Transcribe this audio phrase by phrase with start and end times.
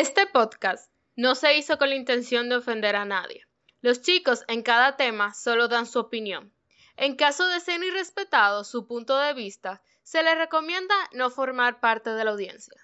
[0.00, 3.42] Este podcast no se hizo con la intención de ofender a nadie.
[3.80, 6.54] Los chicos en cada tema solo dan su opinión.
[6.96, 12.10] En caso de ser irrespetado su punto de vista, se les recomienda no formar parte
[12.10, 12.80] de la audiencia.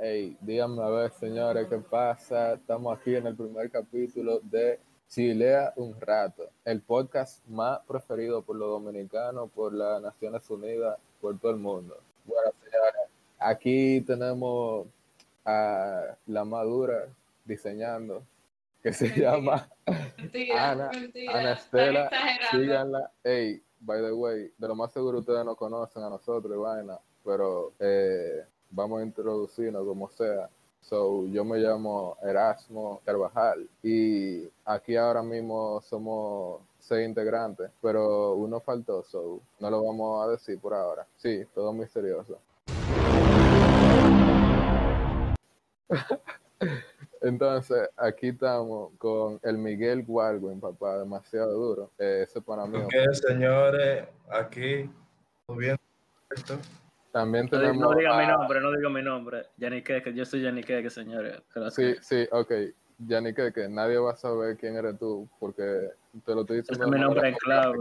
[0.00, 2.54] Hey, díganme a ver, señores, qué pasa.
[2.54, 4.80] Estamos aquí en el primer capítulo de
[5.10, 11.36] Chilea un rato, el podcast más preferido por los dominicanos, por las Naciones Unidas, por
[11.40, 11.98] todo el mundo.
[12.24, 13.10] Bueno, señores,
[13.40, 14.86] aquí tenemos
[15.44, 17.08] a la madura
[17.44, 18.22] diseñando,
[18.84, 19.68] que se llama
[20.56, 20.92] Ana,
[21.28, 22.08] Ana Estela.
[22.52, 23.10] Síganla.
[23.24, 27.72] Hey, by the way, de lo más seguro ustedes no conocen a nosotros, vaina, pero
[27.80, 30.48] eh, vamos a introducirnos como sea.
[30.80, 38.60] So, yo me llamo Erasmo Carvajal y aquí ahora mismo somos seis integrantes, pero uno
[38.60, 41.06] faltó, so no lo vamos a decir por ahora.
[41.16, 42.38] Sí, todo misterioso.
[47.22, 51.90] Entonces, aquí estamos con el Miguel Walwin, papá, demasiado duro.
[51.98, 52.78] Eh, ese para mí.
[52.78, 54.90] Ok, señores, aquí,
[55.48, 55.82] viendo
[56.30, 56.54] esto.
[57.12, 57.76] También No, tenemos.
[57.78, 59.46] no diga mi nombre, no diga mi nombre.
[59.56, 61.42] Yanni Keke, yo soy Yanni Keke, señores.
[61.70, 62.48] Sí, sí, ok.
[63.54, 65.90] Que nadie va a saber quién eres tú, porque
[66.24, 67.78] te lo estoy diciendo es mi de nombre manera, en clave.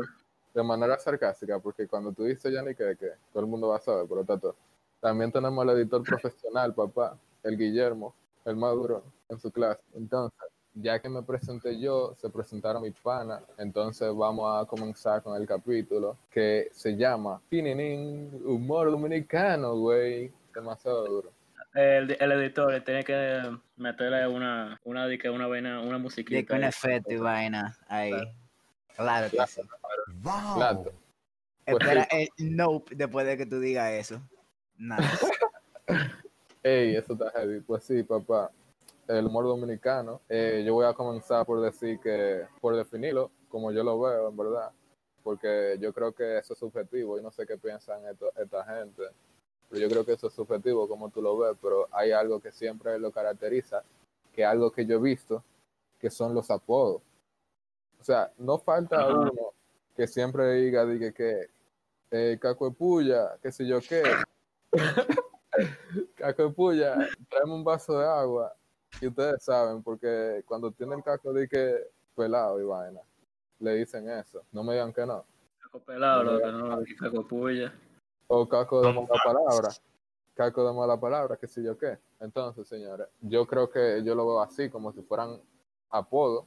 [0.53, 4.19] de manera sarcástica, porque cuando tú dices que todo el mundo va a saber, por
[4.19, 4.55] lo tanto.
[5.01, 9.81] También tenemos al editor profesional, papá, el Guillermo, el Maduro, en su clase.
[9.93, 10.39] Entonces,
[10.81, 15.47] ya que me presenté yo, se presentaron mis panas, entonces vamos a comenzar con el
[15.47, 20.31] capítulo que se llama Pininin, humor dominicano, güey.
[20.53, 21.31] Demasiado duro.
[21.73, 23.41] El, el editor le tiene que
[23.77, 26.53] meterle una, una, di que una vaina, una De musiquita.
[26.55, 26.69] con ahí.
[26.69, 28.11] efecto y vaina ahí.
[28.95, 29.61] Claro que sí.
[30.55, 30.83] Claro.
[31.65, 34.21] Pues Espera el nope después de que tú digas eso.
[34.77, 35.07] Nada.
[36.63, 37.61] Ey, eso está heavy.
[37.61, 38.51] Pues sí, papá.
[39.09, 40.21] El humor dominicano.
[40.29, 44.37] eh, yo voy a comenzar por decir que, por definirlo, como yo lo veo, en
[44.37, 44.71] verdad.
[45.23, 49.01] Porque yo creo que eso es subjetivo y no sé qué piensan esto- esta gente.
[49.67, 52.51] Pero yo creo que eso es subjetivo como tú lo ves, pero hay algo que
[52.51, 53.83] siempre lo caracteriza,
[54.31, 55.43] que es algo que yo he visto,
[55.99, 57.01] que son los apodos.
[57.99, 59.09] O sea, no falta Ajá.
[59.09, 59.53] uno
[59.95, 61.49] que siempre diga, diga que
[62.11, 62.39] eh,
[62.77, 64.03] Puya, qué sé yo qué.
[66.55, 66.95] Puya,
[67.27, 68.53] tráeme un vaso de agua.
[69.01, 73.01] Y ustedes saben, porque cuando tiene el caco de que pelado y vaina,
[73.59, 74.43] le dicen eso.
[74.51, 75.25] No me digan que no.
[75.61, 77.73] Caco pelado, lo que no, que caco puya.
[78.27, 79.69] O caco de mala palabra.
[80.33, 81.97] Caco de mala palabra, qué sé yo qué.
[82.19, 85.39] Entonces, señores, yo creo que yo lo veo así, como si fueran
[85.89, 86.45] apodos.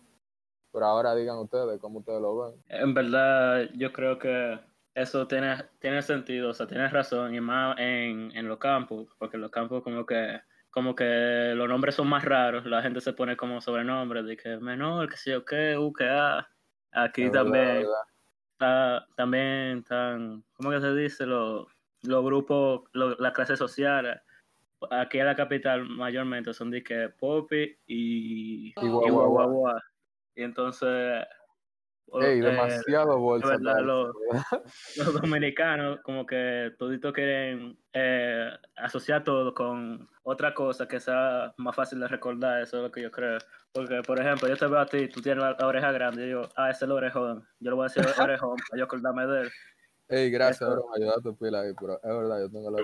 [0.73, 2.55] Pero ahora digan ustedes cómo ustedes lo ven.
[2.69, 4.59] En verdad, yo creo que
[4.95, 9.37] eso tiene, tiene sentido, o sea, tienes razón, y más en, en los campos, porque
[9.37, 10.41] en los campos como que
[10.73, 14.57] como que los nombres son más raros, la gente se pone como sobrenombres, de que
[14.57, 16.49] menor, que sé yo qué, U, que A.
[16.93, 18.03] Aquí verdad, también es verdad.
[18.53, 21.27] está, también están, ¿cómo que se dice?
[21.27, 21.67] Los,
[22.03, 24.19] grupos, lo- las clases sociales.
[24.91, 29.31] Aquí en la capital mayormente son de que Popi y, Y y guau, guau, guau.
[29.31, 29.83] Guaguaguá.
[30.35, 31.25] Y entonces...
[32.15, 33.49] Ey, eh, demasiado bolsa.
[33.49, 34.43] verdad, tal, lo- ¿verdad?
[34.97, 41.75] los dominicanos como que toditos quieren eh, asociar todo con otra cosa que sea más
[41.75, 43.39] fácil de recordar, eso es lo que yo creo.
[43.73, 46.31] Porque, por ejemplo, yo te veo a ti, tú tienes la, la oreja grande, y
[46.31, 47.47] yo digo, ah, ese es el orejón.
[47.61, 49.51] Yo le voy a decir orejón para yo acordarme de él.
[50.09, 52.79] Ey, gracias, bro, me ayudaste pila ahí, pero es verdad, yo tengo la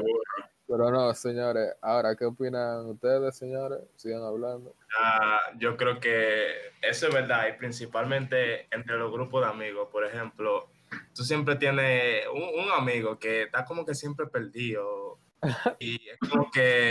[0.68, 3.80] Pero no, señores, ahora, ¿qué opinan ustedes, señores?
[3.96, 4.74] Sigan hablando.
[5.00, 6.46] Ah, yo creo que
[6.82, 9.88] eso es verdad, y principalmente entre los grupos de amigos.
[9.90, 10.68] Por ejemplo,
[11.14, 15.18] tú siempre tienes un, un amigo que está como que siempre perdido.
[15.78, 16.90] Y es como que,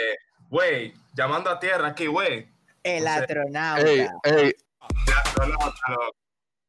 [0.50, 2.50] güey, llamando a tierra aquí, güey.
[2.82, 3.88] El O sea, astronauta.
[3.88, 4.54] Ey, ey,
[5.38, 5.58] no, no,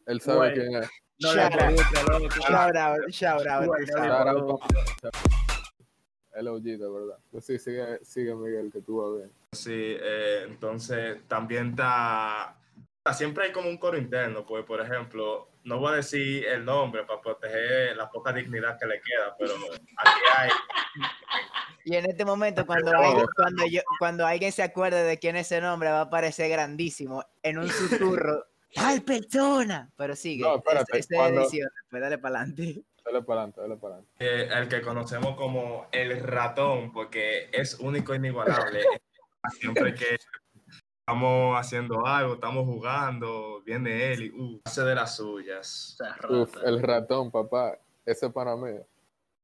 [0.07, 0.91] él sabe quién es.
[1.21, 3.09] No Shout out.
[3.11, 4.61] Shout out,
[6.43, 6.63] shout out.
[6.63, 6.79] Bueno, tú sabes.
[6.79, 6.79] Shout out, bro.
[6.79, 6.79] papá.
[6.79, 7.19] El OG, de verdad.
[7.31, 9.33] Pues sí, sigue, sigue Miguel, que tú vas bien.
[9.53, 12.57] Sí, eh, entonces también está,
[13.13, 17.05] siempre hay como un coro interno, pues por ejemplo, no voy a decir el nombre
[17.05, 20.51] para proteger la poca dignidad que le queda, pero aquí hay,
[21.85, 25.51] Y en este momento, cuando, alguien, cuando, yo, cuando alguien se acuerde de quién es
[25.51, 28.45] ese nombre, va a aparecer grandísimo en un susurro.
[28.75, 29.91] ¡Tal persona!
[29.97, 30.43] Pero sigue.
[30.43, 32.83] No, espérate, Esta cuando- edición, después dale para adelante.
[33.11, 34.13] Dale para adelante, dale para adelante.
[34.19, 38.83] eh, el que conocemos como el ratón, porque es único e inigualable.
[39.61, 40.19] Siempre que
[41.01, 45.97] estamos haciendo algo, estamos jugando, viene él y uh, hace de las suyas.
[46.29, 47.79] Uf, el ratón, papá.
[48.05, 48.73] Ese para mí.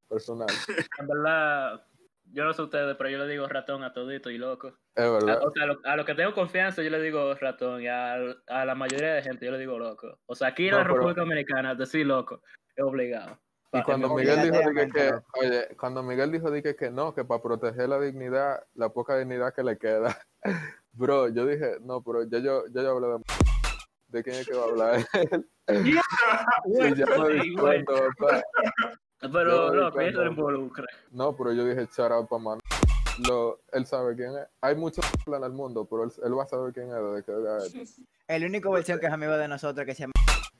[0.09, 0.49] personal.
[1.01, 1.87] En verdad,
[2.33, 4.77] yo no sé ustedes, pero yo le digo ratón a todito y loco.
[4.95, 7.81] Es A, o sea, a lo, a lo que tengo confianza yo le digo ratón
[7.83, 8.15] y a,
[8.47, 10.19] a la mayoría de gente yo le digo loco.
[10.27, 12.43] O sea, aquí en No, la pero- República Dominicana decir loco
[12.77, 13.39] es obligado.
[13.75, 17.15] Y cuando Miguel dijo de que, que- oye, cuando Miguel dijo de que, que no,
[17.15, 20.17] que para proteger la dignidad, la poca dignidad que le queda,
[20.93, 23.19] bro, yo dije, no, pero ya yo, ya yo hablé de
[24.09, 25.47] de quién es que va a hablar él.
[25.67, 28.43] Y ya me di Güey, cuenta, papá.
[29.33, 30.87] Pero me eso involucra.
[31.11, 32.59] No, pero yo dije, shout out pa' man.
[33.27, 34.47] Lo, él sabe quién es.
[34.61, 37.97] Hay muchos en el mundo, pero él, él va a saber quién es desde que.
[38.29, 40.13] El único versión que es amigo de nosotros que se llama.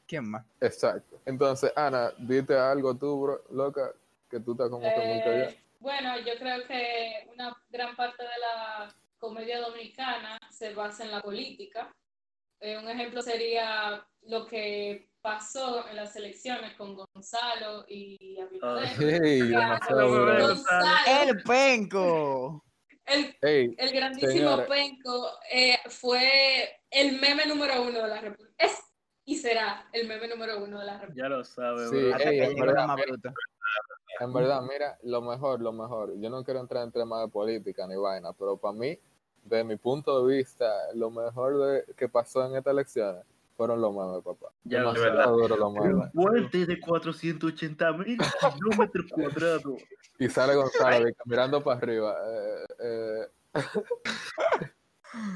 [0.07, 0.45] ¿Quién más?
[0.61, 1.21] Exacto.
[1.25, 3.93] Entonces, Ana, dite algo tú, bro, loca,
[4.31, 5.51] que tú estás como que muy callada.
[5.51, 11.11] Eh, bueno, yo creo que una gran parte de la comedia dominicana se basa en
[11.11, 11.95] la política.
[12.61, 18.89] Eh, un ejemplo sería lo que pasó en las elecciones con Gonzalo y Abinader.
[18.99, 20.49] Hey, demasiado duro.
[20.49, 22.65] Gonzalo, ¡El penco!
[23.07, 24.65] el, Hey, el grandísimo.
[24.67, 28.55] Penco, eh, fue el meme número uno de la República.
[28.59, 28.79] Es
[29.25, 31.23] y será el meme número uno de la República.
[31.23, 32.97] Ya lo sabe, Sí, ey, en verdad.
[34.21, 36.13] En verdad, mira, lo mejor, lo mejor.
[36.21, 38.99] Yo no quiero entrar en temas de política ni vaina, pero para mí,
[39.45, 43.25] de mi punto de vista, lo mejor de, que pasó en estas elecciones
[43.57, 44.53] fueron los memes, papá.
[44.65, 45.33] Ya lo Demasiado verdad.
[45.33, 46.13] duro los memes.
[46.13, 49.83] Fuerte de 480 mil kilómetros cuadrados.
[50.19, 52.17] Y sale Gonzalo de mirando para arriba.
[52.29, 53.29] eh, eh.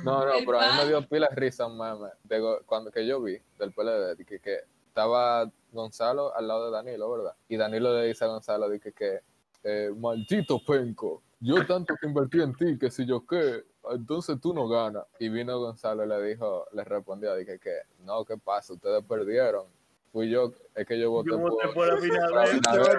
[0.03, 2.91] no, no, pero a mí me dio pila de risa un meme de go- cuando
[2.91, 4.59] que yo vi del PLD, de que, que
[4.89, 7.35] estaba Gonzalo al lado de Danilo, ¿verdad?
[7.49, 9.21] Y Danilo le dice a Gonzalo de que, que
[9.65, 14.53] eh, maldito penco, yo tanto que invertí en ti, que si yo qué, entonces tú
[14.55, 15.05] no ganas.
[15.19, 17.73] Y vino Gonzalo y le dijo, le respondió, dije que
[18.05, 18.73] no, ¿qué pasa?
[18.73, 19.67] Ustedes perdieron.
[20.11, 21.85] Fui yo, es que yo voté Yo voté por...
[22.75, 22.99] Yo voté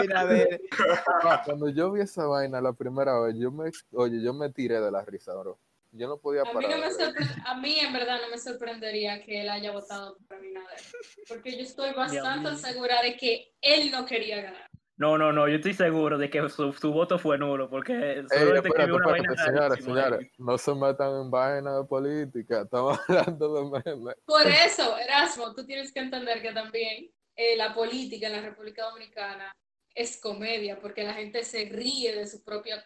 [0.00, 0.60] Abinader.
[1.24, 4.80] Ah, cuando yo vi esa vaina la primera vez, yo me, oye, yo me tiré
[4.80, 5.56] de la risa, bro.
[5.90, 6.70] Yo no podía A mí, parar.
[6.70, 10.18] no me de sorpre- a mí en verdad no me sorprendería que él haya votado
[10.28, 10.80] por Abinader,
[11.28, 14.68] porque yo estoy bastante segura de que él no quería ganar.
[14.96, 18.24] No, no, no, yo estoy seguro de que su, su voto fue nulo, porque Ey,
[18.28, 23.54] solamente escribió una vaina señores, señores, no se metan en vaina de política, estamos hablando
[23.70, 24.16] de memes.
[24.26, 28.86] Por eso, Erasmo, tú tienes que entender que también eh, la política en la República
[28.86, 29.54] Dominicana
[29.94, 32.84] es comedia, porque la gente se ríe de su propia,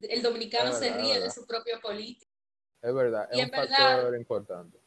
[0.00, 1.34] el dominicano Es se ríe de verdad.
[1.34, 2.27] su propia política.
[2.82, 4.78] Es verdad, Y es un en verdad- factor importante.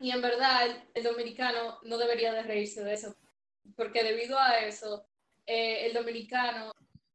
[0.00, 3.14] Y en verdad, el, el dominicano no debería de reírse de eso,
[3.76, 5.06] porque debido a eso,
[5.46, 6.72] eh, el dominicano,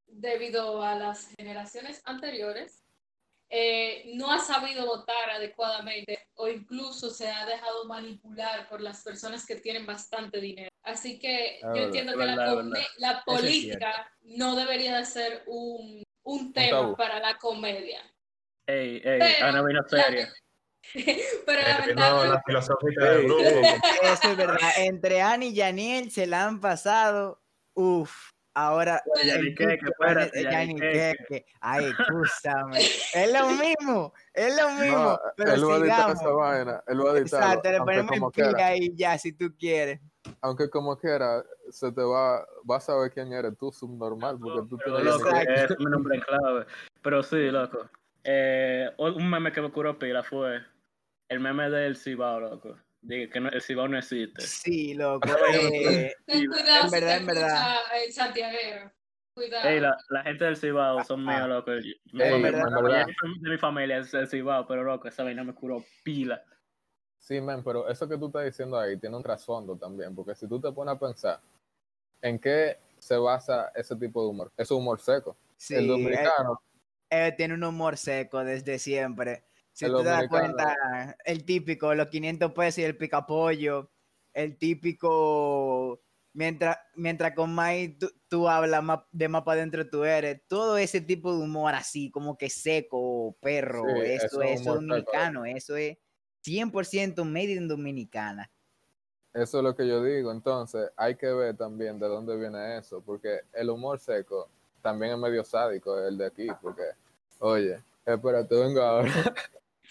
[0.08, 2.84] debido a las generaciones anteriores,
[3.50, 9.46] eh, no ha sabido votar adecuadamente o incluso se ha dejado manipular por las personas
[9.46, 10.70] que tienen bastante dinero.
[10.84, 12.80] Así que yo verdad, entiendo es que la, verdad, verdad.
[12.98, 16.96] la es política no debería de ser un, un tema tabú.
[16.98, 18.02] para la comedia.
[18.68, 20.30] Ey, ey, Pero- Ana vino seria.
[21.46, 23.44] Pero no, la filosófica del grupo.
[24.04, 24.58] Eso es verdad.
[24.78, 27.42] Entre Ani y Yaniel se la han pasado.
[27.74, 28.32] Uf.
[28.54, 29.02] Ahora.
[29.16, 31.46] Espérate.
[31.62, 32.80] Ay, escúchame.
[32.80, 34.14] Es lo mismo.
[34.34, 34.98] Es lo mismo.
[34.98, 36.22] No, pero él va a editar sigamos.
[36.22, 38.92] esa vaina, él va a editarlo, Exacto, le aunque ponemos como el pi quiera, ahí
[38.96, 40.00] ya, si tú quieres.
[40.42, 44.78] aunque como quiera, se te va, vas a saber quién eres tú, subnormal, porque tú
[44.78, 46.66] Pero, tienes loco, es mi nombre clave.
[47.04, 47.88] Pero sí, loco.
[48.30, 50.62] Eh, un meme que me curó pila fue
[51.30, 52.78] el meme del Cibao, loco.
[53.00, 54.42] Dije que no- el Cibao no existe.
[54.42, 55.22] Sí, loco.
[56.10, 57.76] eh, Ten cuidado en verdad, en verdad.
[58.06, 58.92] el santiaguero.
[59.34, 59.70] Cuidado.
[59.70, 61.48] Ey, la, la gente del Cibao son Ah, míos, ah.
[61.48, 61.72] loco.
[62.12, 62.70] Mi Ey, verdad.
[62.70, 66.44] mayoría de mi familia es del Cibao, pero loco, esa vaina me curó pila.
[67.18, 70.48] Sí, man, pero eso que tú estás diciendo ahí tiene un trasfondo también, porque si
[70.50, 71.40] tú te pones a pensar
[72.22, 75.38] en qué se basa ese tipo de humor, es un humor seco.
[75.56, 76.62] sí, el él- dominicano,
[77.10, 79.46] él tiene un humor seco desde siempre.
[79.72, 83.92] Si El tú te das cuenta, el típico, los 500 pesos y el picapollo,
[84.34, 86.02] el típico,
[86.34, 91.02] mientras, mientras con Mike tú, tú hablas de más para adentro tú eres, todo ese
[91.02, 95.76] tipo de humor así, como que seco, perro, Sí, eso, es eso seco, dominicano, eso
[95.78, 95.98] es
[96.42, 98.52] 100% made in dominicana.
[99.34, 100.32] eso es lo que yo digo.
[100.32, 104.50] Entonces, hay que ver también de dónde viene eso, porque el humor seco
[104.88, 106.84] también es medio sádico, el de aquí, porque,
[107.40, 107.84] oye,
[108.82, 109.12] ahora.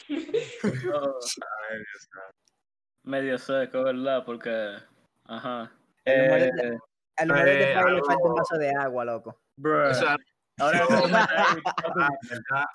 [0.09, 1.19] Oh,
[1.69, 2.23] Ay, Dios mío.
[3.03, 4.25] medio seco, ¿verdad?
[4.25, 4.77] Porque,
[5.27, 5.71] ajá.
[6.05, 6.79] El humor Eh, de-
[7.19, 9.39] Al humor de este Eh, le falta un vaso de agua, loco.
[9.59, 9.91] bruh.
[9.91, 10.17] O sea,
[10.59, 10.95] Ahora tú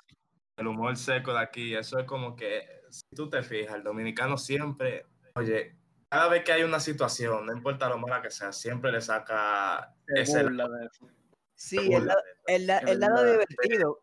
[0.58, 4.38] el humor seco de aquí, eso es como que, si tú te fijas, el dominicano
[4.38, 5.74] siempre, oye,
[6.08, 9.92] cada vez que hay una situación, no importa lo mala que sea, siempre le saca
[10.06, 11.08] se ese burla de eso.
[11.62, 12.18] Sí, el, de eso.
[12.46, 14.02] el, la- el lado divertido.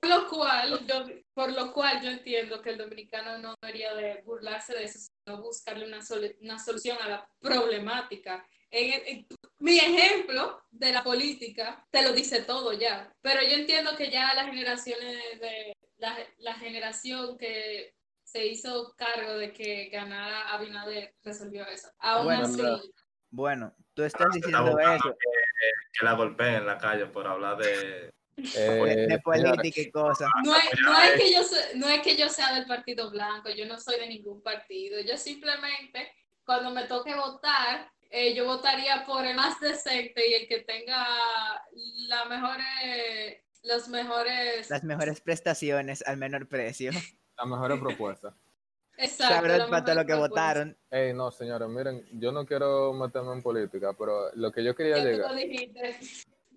[0.00, 4.22] Por lo cual, yo, por lo cual yo entiendo que el dominicano no debería de
[4.22, 8.46] burlarse de eso, sino buscarle una, solu- una solución a la problemática.
[8.70, 9.26] En- en-
[9.58, 14.32] mi ejemplo de la política te lo dice todo ya, pero yo entiendo que ya
[14.34, 21.66] las generaciones de la, la generación que se hizo cargo de que ganara Abinader resolvió
[21.66, 21.88] eso.
[21.98, 22.92] Aún Bueno, así.
[23.30, 28.10] Bueno, tú estás diciendo eso que, que la golpeen en la calle por hablar de...
[28.38, 30.28] Eh, de política y cosas.
[30.44, 31.40] No es, no, es que yo
[31.76, 35.00] no es que yo sea del Partido Blanco, yo no soy de ningún partido.
[35.00, 36.12] Yo simplemente,
[36.44, 41.06] cuando me toque votar, eh, yo votaría por el más decente y el que tenga
[42.08, 44.68] la mejores, los mejores...
[44.68, 46.90] Las mejores prestaciones al menor precio.
[47.38, 48.36] la mejor propuesta.
[48.96, 50.76] Exacto, Sabrás la para lo que votaron.
[50.90, 54.98] Ey, no, señores, miren, yo no quiero meterme en política, pero lo que yo quería
[54.98, 55.96] llegar, lo dijiste.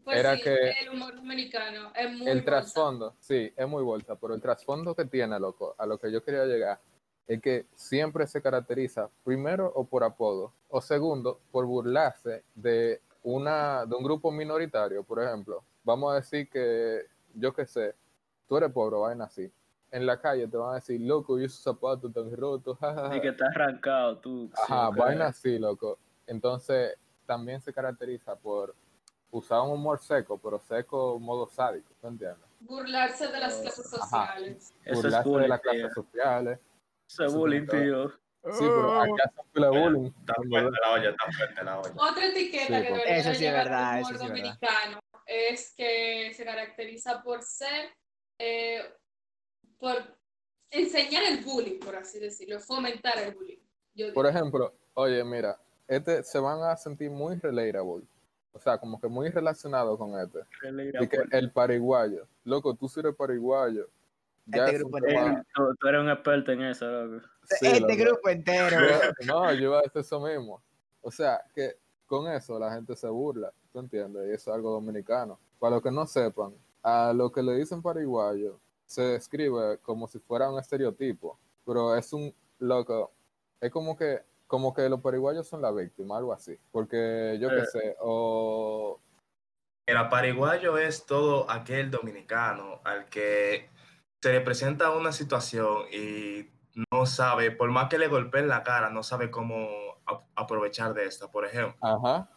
[0.03, 4.15] Pues Era sí, que el humor dominicano es muy el trasfondo, sí, es muy bolsa,
[4.15, 6.79] pero el trasfondo que tiene, loco, a lo que yo quería llegar,
[7.27, 13.85] es que siempre se caracteriza, primero, o por apodo, o segundo, por burlarse de, una,
[13.85, 15.63] de un grupo minoritario, por ejemplo.
[15.83, 17.05] Vamos a decir que,
[17.35, 17.93] yo qué sé,
[18.47, 19.51] tú eres pobre, vaina así.
[19.91, 22.77] En la calle te van a decir, loco, y esos zapatos tan rotos.
[23.15, 24.49] Y que está arrancado tú.
[24.53, 24.97] sí, Ajá, ok.
[24.97, 25.97] vaina así, loco.
[26.27, 28.75] Entonces, también se caracteriza por
[29.31, 32.47] usar un humor seco, pero seco modo sádico, ¿tú entiendes?
[32.61, 34.27] Burlarse de las clases Ajá.
[34.35, 34.73] sociales.
[34.83, 35.71] Eso es Burlarse de bullying, las tío.
[35.71, 36.59] clases sociales.
[37.07, 38.09] Eso es bullying, tío.
[38.51, 40.05] Sí, pero acá se de bullying.
[40.19, 41.93] Está fuerte la olla, está fuerte la olla.
[41.95, 43.01] Otra etiqueta Sí, que pues.
[43.03, 44.43] debería Eso sí es llevar verdad, el eso humor sí es verdad.
[44.59, 47.89] dominicano es que se caracteriza por ser,
[48.39, 48.81] eh,
[49.79, 49.95] por
[50.71, 53.57] enseñar el bullying, por así decirlo, fomentar el bullying.
[53.95, 54.37] Yo Por digo.
[54.37, 55.57] ejemplo, oye, mira,
[55.87, 58.05] este se van a sentir muy relatable.
[58.51, 60.39] O sea, como que muy relacionado con este.
[61.01, 62.27] Y que el pariguayo.
[62.43, 63.87] Loco, tú sí eres pariguayo.
[64.47, 65.27] Ya Este grupo entero.
[65.27, 67.27] Ey, tú, tú eres un experto en eso, loco.
[67.43, 67.95] sí, este loco.
[67.95, 68.77] grupo entero.
[69.19, 70.61] Yo- no, yo iba a decir eso mismo.
[71.01, 74.27] O sea, que con eso la gente se burla, ¿tú entiendes?
[74.27, 75.39] Y eso es algo dominicano.
[75.59, 80.17] Para los que no sepan, a lo que le dicen paraguayo se describe como si
[80.19, 83.11] fuera un estereotipo, pero es un loco,
[83.61, 87.59] es como que como que los paraguayos son la víctima, algo así, porque yo qué
[87.59, 87.65] Eh.
[87.67, 88.99] sé, o
[89.85, 93.69] El pariguayo es todo aquel dominicano al que
[94.21, 96.49] se le presenta una situación y
[96.91, 99.67] no sabe, por más que le golpeen la cara, no sabe cómo
[100.35, 101.31] aprovechar de esta.
[101.31, 102.29] Por ejemplo, ajá,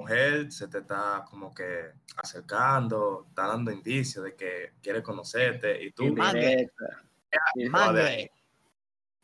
[0.00, 5.92] mujer se te está como que acercando, está dando indicios de que quiere conocerte y
[5.92, 6.14] tú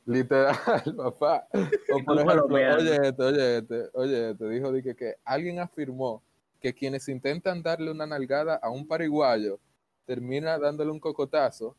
[0.04, 0.56] literal,
[0.96, 1.46] papá.
[1.52, 2.82] O por tú ejemplo, palomeando.
[2.82, 6.22] oye este, oye este, oye este, dijo de que, que alguien afirmó
[6.60, 9.58] que quienes intentan darle una nalgada a un pariguayo
[10.04, 11.76] termina dándole un cocotazo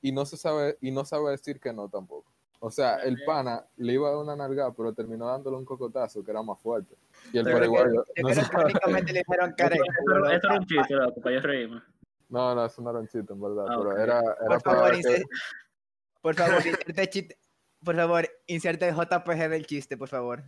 [0.00, 2.23] y no se sabe y no sabe decir que no tampoco.
[2.60, 6.24] O sea, el pana le iba a dar una nalgada, pero terminó dándole un cocotazo
[6.24, 6.96] que era más fuerte.
[7.32, 10.66] Y el Yo creo que- pariguayo Yo no, se- únicamente le dijeron esto era un
[10.66, 11.82] chiste, loco, para yo reírme.
[12.30, 14.60] no, no, eso no era un chiste, en verdad, Ah, pero era, era Por para
[14.60, 15.22] favor, que-
[16.22, 17.38] por favor, inserte chiste.
[17.84, 20.42] Por favor, inserte el JPG del chiste, por favor.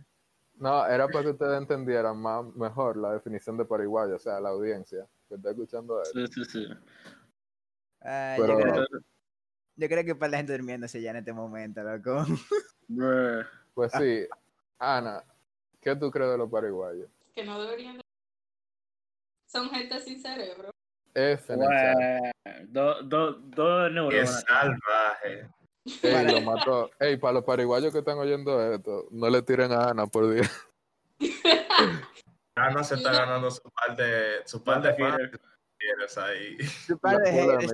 [0.55, 4.49] No, era para que ustedes entendieran más mejor la definición de pariguayo, o sea, la
[4.49, 6.19] audiencia que está escuchando esto.
[6.19, 6.67] Sí, sí, sí.
[8.01, 8.57] Ay, Pero-
[9.77, 12.25] yo, creo, que para la gente durmiéndose ya en este momento, loco.
[13.73, 14.27] Pues sí,
[14.79, 15.23] Ana,
[15.79, 17.07] ¿qué tú crees de los pariguayos?
[17.35, 18.03] que no deberían de-
[19.47, 20.71] Son gente sin cerebro.
[21.13, 21.95] F en el chat.
[21.95, 22.31] Bueno,
[22.69, 24.43] Dos do, dos Es neuronas.
[24.47, 25.49] salvaje.
[26.03, 26.89] Ey, lo mató.
[26.99, 30.49] Ey, para los pariguayos que están oyendo esto, no le tiren a Ana por día.
[32.55, 36.57] Ana se está ganando su par de, su par de fans ahí.
[36.87, 37.73] Su par de haters.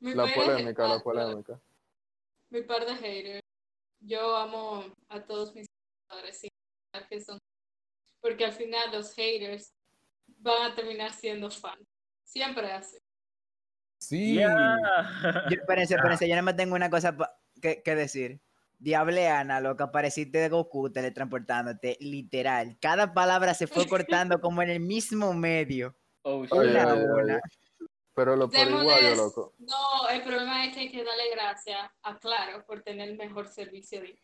[0.00, 1.60] La polémica, la polémica.
[2.50, 3.42] Mi par de haters.
[4.00, 5.66] Yo amo a todos mis
[6.08, 6.48] seguidores,
[7.08, 7.38] que son.
[8.20, 9.74] Porque al final los haters
[10.26, 11.86] van a terminar siendo fans.
[12.24, 12.98] Siempre así.
[14.00, 14.76] Sí, Ya.
[15.50, 17.16] Yo, espérense, espérense, yo nada más tengo una cosa
[17.60, 18.40] que, que decir.
[18.78, 22.78] Diable Ana, lo que apareciste de Goku teletransportándote, literal.
[22.80, 25.96] Cada palabra se fue cortando como en el mismo medio.
[26.22, 26.52] Oh, shit.
[26.52, 27.40] Oye, oye, oye.
[28.18, 29.54] Pero los pariguayos, Démosles- loco.
[29.58, 33.46] No, el problema es que hay que darle gracias a Claro por tener el mejor
[33.46, 34.20] servicio de.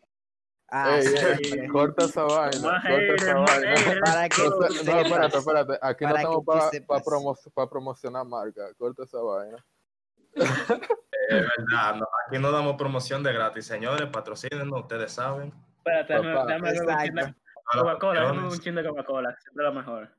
[0.67, 1.67] Ah, Ey, sí, ey, sí.
[1.67, 3.99] corta esa vaina, corta esa vaina.
[4.03, 4.41] Para que
[4.83, 5.79] No, espérate, espérate.
[5.81, 7.69] Aquí Para no estamos para sepas.
[7.69, 8.73] promocionar marca.
[8.77, 9.63] Corta esa vaina.
[10.33, 10.47] Es
[11.29, 15.53] verdad, no, aquí no damos promoción de gratis, señores, patrocinen, ustedes saben.
[15.77, 16.61] Espérate, beber
[18.31, 20.09] un chin de Coca-Cola, siempre lo mejor.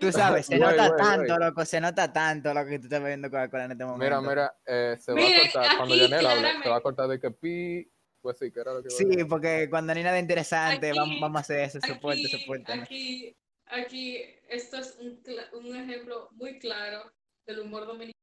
[0.00, 3.64] Tú sabes, se nota tanto, loco, se nota tanto lo que tú estás bebiendo Coca-Cola
[3.66, 4.04] en este momento.
[4.04, 7.08] Mira, mira, eh, se va a cortar, cuando aquí Yanel hable, se va a cortar
[7.08, 10.04] de que pi, pues sí, que era lo que a Sí, porque cuando no hay
[10.04, 12.72] nada interesante, Aquí- vamos, vamos a hacer eso, soporte, Aquí, soporte.
[12.72, 13.36] aquí,
[13.66, 17.12] aquí, esto es un, ejemplo muy claro
[17.46, 18.14] del humor dominicano,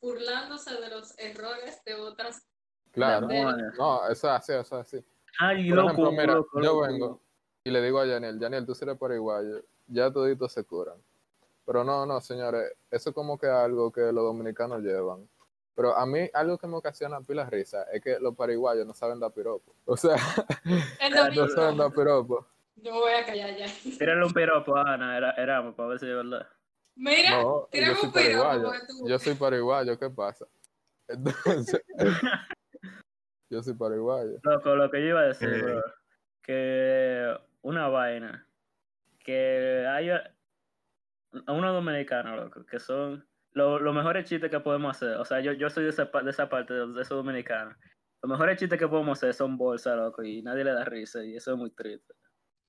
[0.00, 2.46] burlándose de los errores de otras.
[2.92, 3.28] Claro.
[3.76, 5.04] No, eso es así, eso es así.
[5.40, 6.80] Ay, Por loco, ejemplo, mira, loco, yo loco.
[6.86, 7.22] vengo
[7.64, 10.96] y le digo a Yanel, Yanel, tú eres paraguayo, ya toditos se curan.
[11.66, 15.28] Pero no, no, señores, eso es como que algo que los dominicanos llevan.
[15.74, 19.20] Pero a mí algo que me ocasiona pila risa es que los paraguayos no saben
[19.20, 19.74] dar piropo.
[19.84, 20.16] O sea,
[21.36, 22.46] no saben dar piropo.
[22.76, 23.66] Yo me voy a callar ya.
[23.98, 26.48] Tírale un piropo a Ana, era, éramos, para ver si es verdad.
[26.96, 30.46] Mira, No, yo soy un piropo, tú- Yo soy paraguayo, ¿qué pasa?
[31.08, 31.82] Entonces,
[33.50, 34.38] yo soy paraguayo.
[34.42, 35.62] Loco, lo que yo iba a decir, Eh.
[35.62, 35.82] bro,
[36.42, 38.46] que una vaina,
[39.28, 40.22] que hay a
[41.52, 45.16] unos dominicanos, loco, que son lo- los mejores chistes que podemos hacer.
[45.16, 47.76] O sea, yo, yo soy de esa, de esa parte, de, de esos dominicanos.
[48.22, 51.36] Los mejores chistes que podemos hacer son bolsa, loco, y nadie le da risa, y
[51.36, 52.14] eso es muy triste.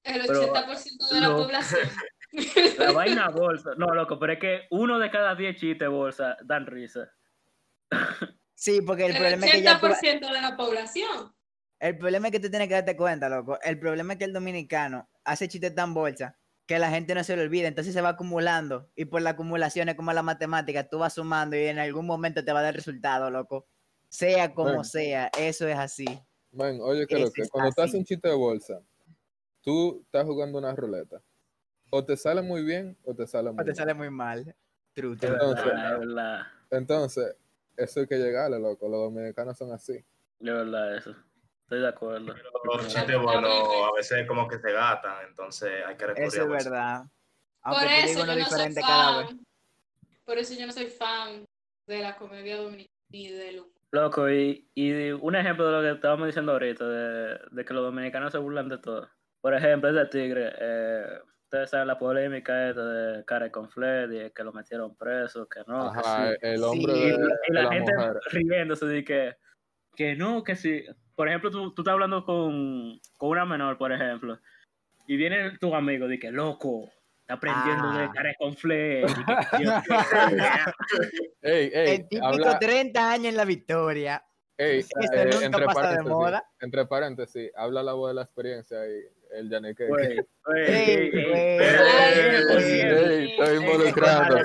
[0.04, 1.88] el pero 80% de la lo- población.
[2.78, 6.66] La vaina bolsa, no, loco, pero es que uno de cada diez chistes bolsa dan
[6.66, 7.10] risa.
[8.54, 11.34] Sí, porque el, El problema es que tú- 80% de la población.
[11.80, 13.58] el problema es que tú tienes que darte cuenta, loco.
[13.64, 16.38] El problema es que el dominicano hace chistes tan bolsa
[16.70, 19.90] que la gente no se le olvida, entonces se va acumulando y por la acumulación
[19.90, 22.76] es como la matemática, tú vas sumando y en algún momento te va a dar
[22.76, 23.66] resultado, loco.
[24.08, 26.06] Sea como sea, eso es así.
[26.52, 27.98] Man, oye, que lo que es cuando tú haces así.
[27.98, 28.84] un chiste de bolsa,
[29.62, 31.20] tú estás jugando una ruleta.
[31.90, 33.76] O te sale muy bien o te sale muy O te mal.
[33.76, 34.56] sale muy mal.
[34.94, 35.34] True, Es true.
[35.34, 37.36] Entonces- verdad, verdad, Entonces,
[37.78, 38.88] eso hay que llegarle, loco.
[38.88, 39.94] Los dominicanos son así.
[39.94, 40.06] es
[40.40, 41.16] verdad eso.
[41.70, 42.34] Estoy de acuerdo.
[42.64, 46.58] Los chistes buenos a veces como que se gatan, entonces hay que recurrir Eso a
[46.58, 47.02] es verdad.
[47.04, 49.28] Por Aunque te eso digo uno yo no soy diferente cada vez.
[49.28, 49.40] fan.
[50.26, 51.46] Por eso yo no soy fan
[51.86, 53.72] de la comedia dominicana ni del humor.
[53.92, 57.84] Loco, y, y un ejemplo de lo que estábamos diciendo ahorita, de, de que los
[57.84, 59.08] dominicanos se burlan de todo.
[59.40, 64.32] Por ejemplo, ese tigre, eh, ustedes saben la polémica esta de Care con Fred y
[64.32, 66.38] que lo metieron preso, que no, que Ajá, sí.
[66.42, 68.14] el hombre Sí, de, Y, la- y de la la gente mujer.
[68.32, 69.36] riéndose de que,
[69.96, 70.84] que no, que sí.
[71.20, 74.40] Por ejemplo, tú, tú estás hablando con, con una menor, por ejemplo,
[75.06, 78.00] y viene tu amigo de que, loco, está aprendiendo Ah.
[78.04, 78.54] de Care con
[79.60, 79.68] y
[81.42, 84.24] ey, El típico habla, 30 años en la victoria.
[84.58, 86.50] ey, eh, entre paréntesis, moda.
[86.62, 89.54] entre paréntesis, habla la voz de la experiencia y el.
[89.54, 91.12] Ey,
[93.24, 94.38] estoy Eso estoy coro,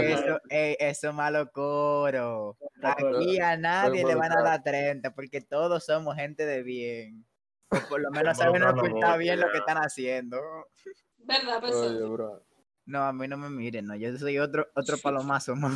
[0.00, 2.56] Eso, ey, eso malo coro.
[2.82, 4.44] Aquí a nadie le van a involucrado.
[4.44, 7.26] dar 30 porque todos somos gente de bien.
[7.70, 10.40] O por lo menos saben ocultar bien lo que están haciendo.
[11.18, 12.42] ¿Verdad, Oye, bro.
[12.86, 13.96] No, a mí no me miren, no.
[13.96, 15.68] Yo soy otro, otro palomazo, ¿no?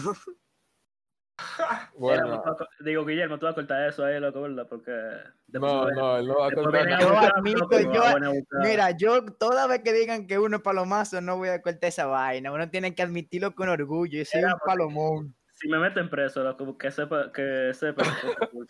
[1.96, 2.42] Bueno,
[2.80, 4.66] digo, Guillermo, tú vas a cortar eso ahí, loco, ¿verdad?
[4.68, 4.92] Porque.
[5.48, 7.32] no, no, él no va a cortar nada.
[8.62, 12.06] Mira, yo toda vez que digan que uno es palomazo, no voy a cortar esa
[12.06, 12.52] vaina.
[12.52, 14.18] Uno tiene que admitirlo con orgullo.
[14.18, 15.34] Yo soy Era un palomón.
[15.62, 18.02] Si me meten preso, loco, que sepa, que sepa.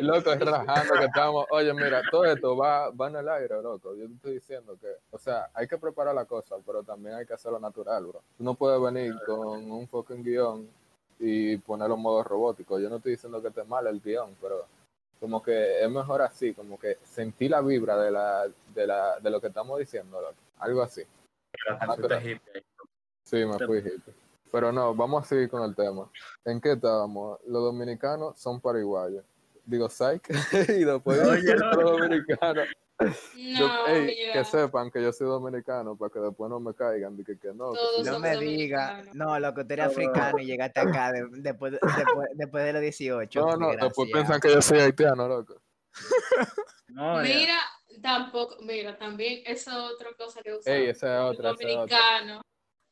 [0.00, 1.46] Loco, es rajando que estamos.
[1.50, 3.96] Oye, mira, todo esto va, va en el aire, loco.
[3.96, 7.26] Yo te estoy diciendo que, o sea, hay que preparar la cosa, pero también hay
[7.26, 8.22] que hacerlo natural, bro.
[8.38, 10.68] Tú no puedes venir con un fucking guion
[11.24, 12.80] y ponerlo en modo robótico.
[12.80, 14.66] Yo no estoy diciendo que esté mal el guion, pero
[15.20, 19.30] como que es mejor así, como que sentir la vibra de la, de la, de
[19.30, 20.18] lo que estamos diciendo.
[20.58, 21.02] Algo así.
[22.08, 22.64] Te hippie.
[23.22, 24.14] Sí, me fui hippie.
[24.50, 26.10] Pero no, vamos a seguir con el tema.
[26.44, 27.38] ¿En qué estábamos?
[27.46, 29.24] Los dominicanos son paraguayos.
[29.64, 30.28] Digo, psych.
[30.68, 32.66] y después Oye, los dominicanos.
[33.36, 37.16] Yo- No, que sepan que yo soy dominicano para que después no me caigan.
[37.16, 37.72] De que, que no.
[37.72, 38.10] que.
[38.10, 39.02] No me diga.
[39.14, 39.90] No, loco, tú eres No.
[39.92, 43.40] africano y llegaste acá de- después, de- después, después de los 18.
[43.40, 45.60] No, no, después piensan que yo soy haitiano, loco.
[46.88, 47.34] No, ya.
[47.34, 47.58] Mira,
[48.02, 51.76] tampoco, mira, también esa otra cosa que usa Ey, esa es el otra, esa es
[51.76, 51.98] otra.
[52.18, 52.42] dominicano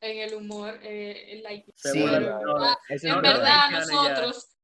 [0.01, 1.73] en el humor, eh, haitiano.
[1.77, 2.05] Se Sí.
[2.09, 3.45] Ah, En verdad.
[3.71, 3.81] ya.
[3.81, 4.57] nosotros,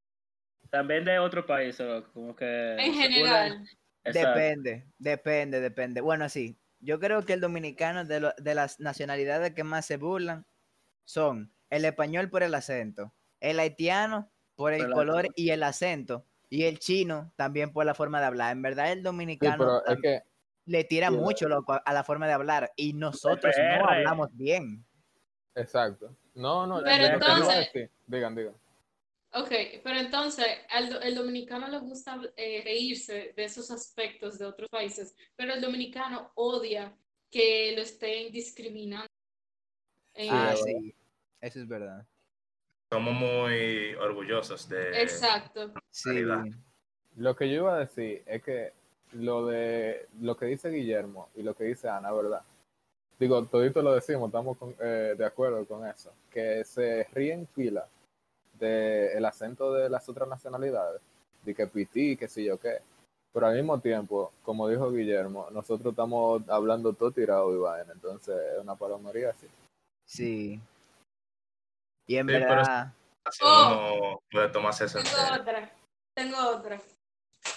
[0.71, 2.73] También de otros países, loco, como que.
[2.77, 3.67] en general, burlan.
[4.07, 4.39] Exacto.
[4.39, 6.01] Depende, depende, depende.
[6.01, 9.97] Bueno, sí, yo creo que el dominicano de, lo- de las nacionalidades que más se
[9.97, 10.45] burlan
[11.05, 16.25] son el español por el acento, el haitiano por el Por color y el acento,
[16.49, 18.51] y el chino también por la forma de hablar.
[18.53, 20.21] En verdad, el dominicano es que.
[20.65, 24.85] le tira sí, mucho loco, a- la forma de hablar y nosotros no hablamos bien.
[25.55, 26.15] Exacto.
[26.35, 28.53] No, no, Pero entonces- Digan, digan.
[29.33, 29.51] Ok,
[29.83, 35.15] pero entonces al el dominicano le gusta eh, reírse de esos aspectos de otros países,
[35.35, 36.95] pero el dominicano odia
[37.29, 39.07] que lo estén discriminando.
[40.13, 40.93] Eh, Ah, sí.
[41.41, 42.05] Eso es verdad.
[42.91, 45.01] Somos muy orgullosos de...
[45.01, 45.73] Exacto.
[45.91, 46.09] Sí.
[47.17, 48.71] Lo que yo iba a decir es que
[49.11, 52.41] lo de lo que dice Guillermo y lo que dice Ana, ¿verdad?
[53.19, 57.87] Digo, todito lo decimos, estamos con- eh, de acuerdo con eso, que se ríen pila
[58.59, 61.01] del acento de las otras nacionalidades,
[61.43, 62.79] de que pití, que sé yo qué,
[63.33, 68.35] pero al mismo tiempo, como dijo Guillermo, nosotros estamos hablando todo tirado y vaina, entonces
[68.53, 69.47] es una palomería así.
[70.05, 70.59] Sí.
[72.07, 72.93] Y en Sí, verdad,
[73.25, 73.97] Así Oh.
[74.11, 75.71] uno puede tomarse eso en Tengo otra.
[76.15, 76.81] Tengo otra.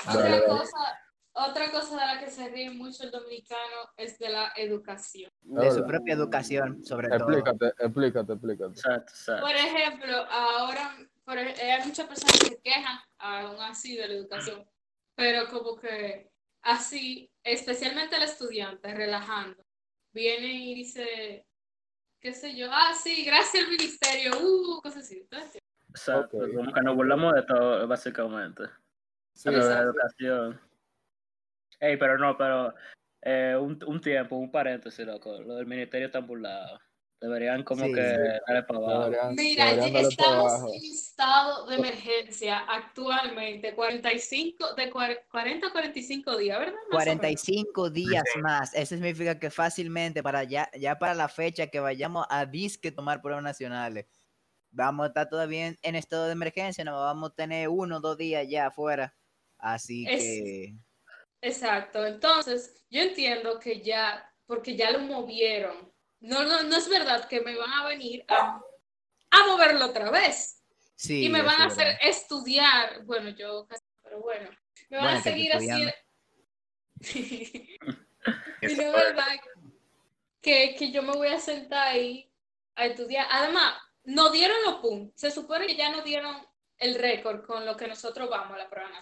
[0.05, 0.47] Dale, Otra dale.
[0.47, 1.01] cosa,
[1.49, 5.31] otra cosa de la que se ríe mucho el dominicano es de la educación.
[5.43, 7.31] de su propia educación, sobre todo.
[7.31, 8.73] Explícate, explícate, explícate.
[8.73, 9.47] Exacto, exacto.
[9.47, 14.15] Por ejemplo, ahora por eh, hay muchas personas que se quejan aún así de la
[14.15, 14.65] educación,
[15.15, 16.31] pero como que
[16.63, 19.63] así, especialmente el estudiante, relajando,
[20.13, 21.47] viene y dice,
[22.21, 25.19] qué sé yo, ah, sí, gracias al ministerio, uh, cosas así.
[25.21, 26.39] Entonces, Exacto.
[26.39, 26.55] Ok.
[26.55, 28.65] Como que nos burlamos de todo, básicamente.
[29.35, 30.61] Sí, de la educación.
[31.81, 32.75] Ey, pero no, pero
[33.23, 35.41] eh, un, un tiempo, un paréntesis, loco.
[35.41, 36.79] Lo del ministerio está burlado.
[37.23, 37.93] Deberían como Sí.
[37.93, 39.05] que darle para abajo.
[39.11, 40.73] deberían, Mira, deberían darle para estamos abajo.
[40.75, 46.73] en estado de emergencia actualmente, 45, de cuar- 40 a 45 días, ¿verdad?
[46.75, 47.05] Más o menos.
[47.21, 48.75] 45 días más.
[48.75, 53.21] Eso significa que fácilmente para ya, ya para la fecha que vayamos a disque tomar
[53.21, 54.07] pruebas nacionales,
[54.71, 58.01] vamos a estar todavía en, en estado de emergencia, no vamos a tener uno o
[58.01, 59.15] dos días ya afuera.
[59.59, 60.75] Así Es- que
[61.43, 65.93] Exacto, entonces yo entiendo que ya, porque ya lo movieron.
[66.21, 68.61] No, no, no es verdad que me van a venir a,
[69.31, 70.63] a moverlo otra vez
[70.97, 71.25] sí.
[71.25, 72.01] y me van a hacer verdad.
[72.03, 74.51] estudiar, bueno, yo casi, pero bueno,
[74.91, 75.93] me van Bueno, a seguir haciendo.
[77.15, 77.79] y
[78.63, 79.27] no es verdad
[80.43, 82.31] que, que yo me voy a sentar ahí
[82.75, 83.27] a estudiar.
[83.31, 85.19] Además, no dieron los puntos.
[85.19, 86.37] Se supone que ya no dieron
[86.79, 88.99] el récord con lo que nosotros vamos a la prueba.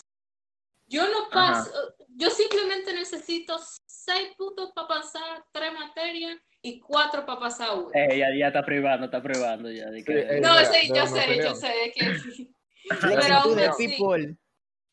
[0.89, 1.71] Yo no paso,
[2.17, 7.91] yo simplemente necesito seis puntos para pasar tres materias y cuatro para pasar una.
[7.93, 9.91] Ey, ya, ya está privando, está privando ya.
[9.91, 12.49] de Sí, que- ey, no, mira, sí, yo sé, yo sé que Flexitud
[13.21, 13.97] pero aún de así-.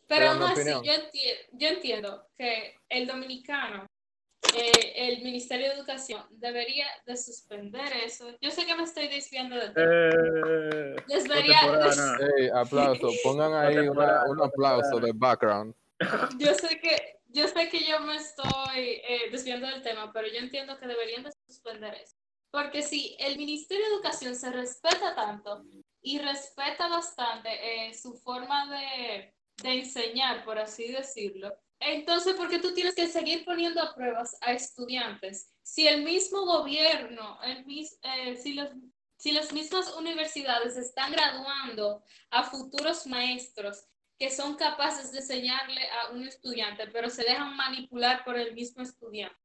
[0.08, 3.88] Pero aún así, yo entiendo, yo entiendo que el dominicano,
[4.56, 8.28] eh, el Ministerio de Educación, debería de suspender eso.
[8.42, 9.92] Yo sé que me estoy desviando de tema.
[9.92, 12.18] Eh, Debería- contemporánea.
[12.38, 15.74] Ey, aplauso, pongan ahí una- un aplauso de background.
[16.38, 20.40] Yo sé que, yo sé que yo me estoy eh, desviando del tema, pero yo
[20.40, 22.16] entiendo que deberían de suspender eso.
[22.52, 25.64] Porque si el Ministerio de Educación se respeta tanto
[26.02, 27.50] y respeta bastante
[27.90, 33.08] eh, su forma de, de enseñar, por así decirlo, entonces, ¿por qué tú tienes que
[33.08, 35.54] seguir poniendo a pruebas a estudiantes?
[35.62, 38.70] Si el mismo gobierno, el mis- eh, si, los,
[39.18, 43.86] si las mismas universidades están graduando a futuros maestros
[44.18, 48.82] que son capaces de enseñarle a un estudiante, pero se dejan manipular por el mismo
[48.82, 49.36] estudiante,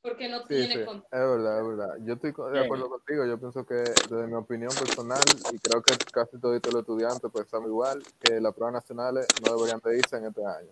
[0.00, 1.10] porque no Sí, tiene sí, es control.
[1.12, 1.94] verdad, es verdad.
[2.06, 2.64] Yo estoy de Sí.
[2.64, 3.26] acuerdo contigo.
[3.26, 5.20] Yo pienso que, desde mi opinión personal,
[5.52, 9.80] y creo que casi todos los estudiantes pensamos igual, que las pruebas nacionales no deberían
[9.80, 10.70] de irse en este año.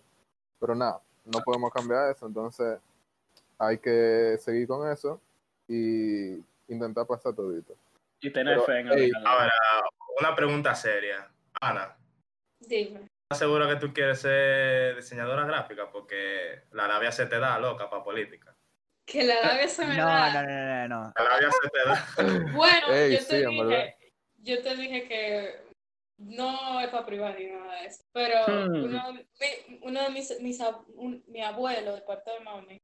[0.59, 2.79] Pero nada, no podemos cambiar eso, entonces
[3.59, 5.21] hay que seguir con eso
[5.67, 6.35] y
[6.67, 7.75] intentar pasar todito.
[8.19, 9.51] Y tener Pero, fe en el Ahora,
[10.19, 11.29] una pregunta seria.
[11.61, 11.95] Ana,
[12.59, 13.12] Dime.
[13.33, 15.89] ¿Estás segura que tú quieres ser diseñadora gráfica?
[15.91, 18.55] Porque la labia se te da, loca, para política.
[19.05, 20.33] Que la labia se me No, da.
[20.33, 21.13] no, no, no, no.
[21.17, 22.05] La labia se te da.
[22.55, 23.97] Bueno, Ey, yo, sí, te dije,
[24.37, 25.55] yo te dije que
[26.17, 28.83] no es para privar ni nada de eso, pero Hmm.
[28.83, 30.59] uno, mi- uno de mis, mis
[30.95, 32.79] un- mi abuelo de parte de mami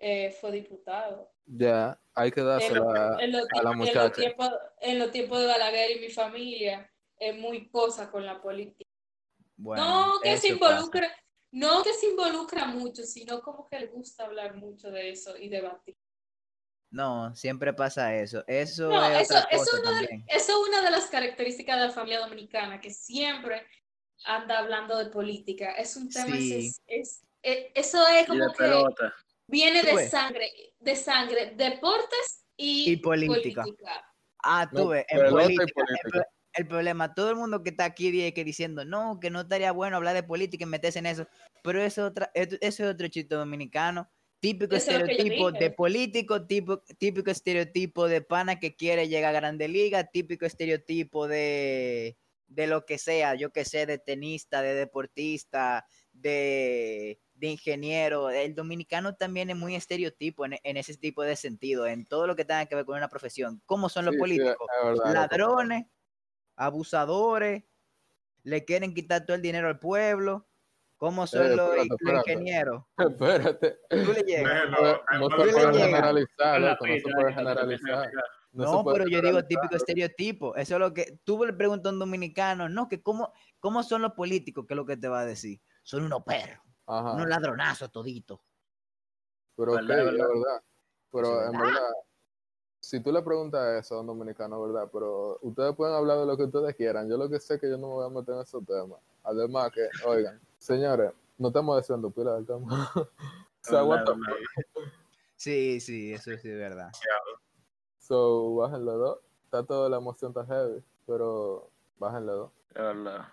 [0.00, 1.30] eh, fue diputado.
[1.46, 4.14] Ya, hay que En, dársela en los, a la en los muchacha.
[4.20, 8.91] tiempos, en los tiempos de Balaguer y mi familia, es muy cosa con la política.
[9.62, 9.84] Bueno,
[10.16, 10.72] no que se pasa.
[10.74, 11.16] involucra,
[11.52, 15.48] no que se involucra mucho, sino como que le gusta hablar mucho de eso y
[15.48, 15.96] debatir.
[16.90, 18.44] No, siempre pasa eso.
[18.48, 19.40] Eso No, es eso,
[19.80, 23.66] una de, eso es una de las características de la familia dominicana, que siempre
[24.24, 25.72] anda hablando de política.
[25.72, 26.66] Es un tema, Sí.
[26.66, 29.14] es, es- es- eso es como que pelota.
[29.46, 33.64] viene de sangre, de sangre, deportes y, Y política.
[34.44, 36.26] Ah, tú No, ves, en política, política.
[36.54, 39.96] El problema, todo el mundo que está aquí que diciendo, no, que no estaría bueno
[39.96, 41.26] hablar de política y meterse en eso,
[41.62, 44.10] pero eso, otra, eso es otro chiste dominicano,
[44.40, 49.68] típico Eso estereotipo de político, tipo, típico estereotipo de pana que quiere llegar a Grande
[49.68, 55.86] Liga, típico estereotipo de, de lo que sea, yo que sé, de tenista, de deportista,
[56.12, 58.30] de, de ingeniero.
[58.30, 62.36] El dominicano también es muy estereotipo en, en ese tipo de sentido, en todo lo
[62.36, 63.62] que tenga que ver con una profesión.
[63.64, 64.66] ¿Cómo son los Sí, sí, políticos?
[64.84, 65.14] verdad.
[65.14, 65.86] Ladrones,
[66.66, 67.64] abusadores,
[68.44, 70.46] le quieren quitar todo el dinero al pueblo.
[70.96, 72.32] ¿Cómo son Eh, los, espérate, los espérate.
[72.32, 72.84] ingenieros?
[72.98, 73.78] Espérate.
[73.90, 74.70] Tú le llegas.
[74.70, 78.10] No, se puede generalizar, no se puede generalizar.
[78.52, 80.54] Pero yo digo típico estereotipo.
[80.54, 84.02] Eso es lo que tú le preguntas a un dominicano, no, que cómo, cómo son
[84.02, 85.60] los políticos, ¿qué es lo que te va a decir?
[85.82, 87.14] Son unos perros, Ajá.
[87.14, 88.40] unos ladronazos toditos.
[89.56, 90.28] Pero ok, ¿Verdad, es verdad?
[90.28, 90.62] verdad.
[91.10, 91.90] Pero en verdad,
[92.92, 94.86] si tú le preguntas eso a un dominicano, ¿verdad?
[94.92, 97.08] Pero ustedes pueden hablar de lo que ustedes quieran.
[97.08, 99.00] Yo lo que sé es que yo no me voy a meter en esos temas.
[99.24, 102.92] Además que, oigan, señores, no estamos diciendo pila del tema.
[102.94, 103.08] o
[103.62, 104.92] sea, what the fuck?
[105.36, 106.92] Sí, sí, eso sí es verdad.
[107.98, 109.20] So, bájenle dos.
[109.46, 112.50] Está toda la emoción está heavy, pero bájenle dos.
[112.74, 113.26] Es verdad.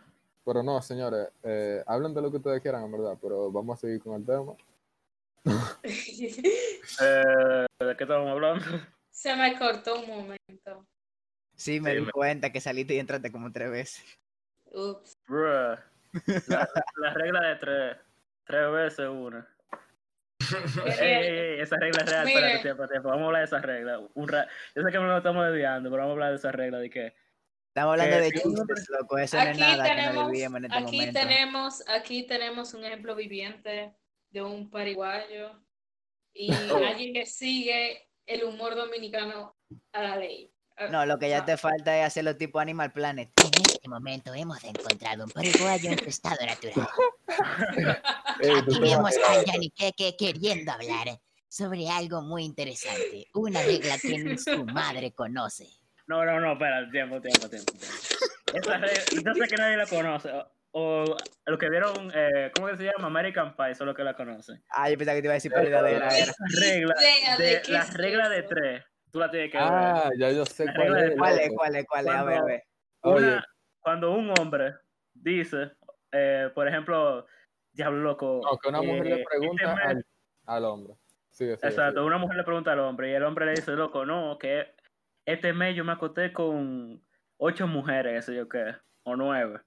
[0.45, 3.82] Pero no, señores, eh, hablen de lo que ustedes quieran, en verdad, pero vamos a
[3.82, 4.54] seguir con el tema.
[7.02, 8.65] Eh, ¿De qué estamos hablando?
[9.19, 10.88] Se me cortó un momento.
[11.53, 14.19] Sí, me Sí, di me- cuenta que saliste y entraste como tres veces.
[14.71, 15.17] Ups.
[15.27, 15.75] Bruh.
[16.47, 17.97] La, la regla de tres.
[18.45, 19.45] Tres veces una.
[20.86, 22.27] Ey, ey, ey, esa regla es real.
[22.29, 23.10] Espérate, tiempo, tiempo.
[23.10, 23.99] Vamos a hablar de esa regla.
[24.13, 26.51] Un ra- Yo sé que me lo estamos desviando, pero vamos a hablar de esa
[26.53, 27.13] regla de que.
[27.67, 29.17] Estamos hablando Eh, de sí, chistes, loco.
[29.17, 31.19] Eso no es Aquí nada que nos tenemos, desviemos en este aquí momento.
[31.19, 33.93] tenemos, aquí tenemos un ejemplo viviente
[34.29, 35.62] de un pariguayo
[36.34, 36.77] y Oh.
[36.77, 39.55] alguien que sigue el humor dominicano
[39.91, 40.51] a la ley.
[40.91, 43.29] No, lo que ya ah, te falta es hacerlo tipo Animal Planet.
[43.43, 46.87] En este momento hemos encontrado un paraguayo en su estado natural.
[47.27, 53.27] Aquí te vas vemos a Yaniqueque queriendo hablar sobre algo muy interesante.
[53.33, 55.67] Una regla que ni su madre conoce.
[56.07, 57.73] No, no, no, espera, tiempo, tiempo, tiempo.
[57.73, 57.95] tiempo.
[58.53, 60.29] Esa regla, yo sé que nadie la conoce.
[60.71, 61.03] O,
[61.47, 63.08] lo que vieron, eh, ¿cómo que se llama?
[63.08, 64.63] American Pie, son los que la conocen.
[64.69, 66.10] Ah, yo pensaba que te iba a decir verdadera.
[66.10, 66.32] Ni Era.
[66.32, 66.95] Esa regla,
[67.38, 68.47] de de, la es regla de eso.
[68.49, 69.67] tres, tú la tienes que ver.
[69.67, 71.15] Ah, ya yo sé La cuál de es.
[71.17, 71.51] ¿Cuál es?
[71.55, 71.86] ¿Cuál es?
[71.88, 72.13] ¿Cuál es?
[72.13, 72.63] A ver, a ver.
[73.01, 73.45] Una,
[73.79, 74.75] cuando un hombre
[75.13, 75.71] dice,
[76.12, 77.25] eh, por ejemplo,
[77.71, 78.41] diablo loco.
[78.43, 80.05] No, que una mujer le eh, pregunta este mes-
[80.45, 80.93] al, al hombre.
[81.32, 82.05] Sigue, sigue, Exacto, sigue.
[82.05, 84.75] una mujer le pregunta al hombre y el hombre le dice, loco, no, que
[85.25, 87.01] este mes yo me acosté con
[87.38, 89.62] ocho mujeres, sé yo qué, o nueve.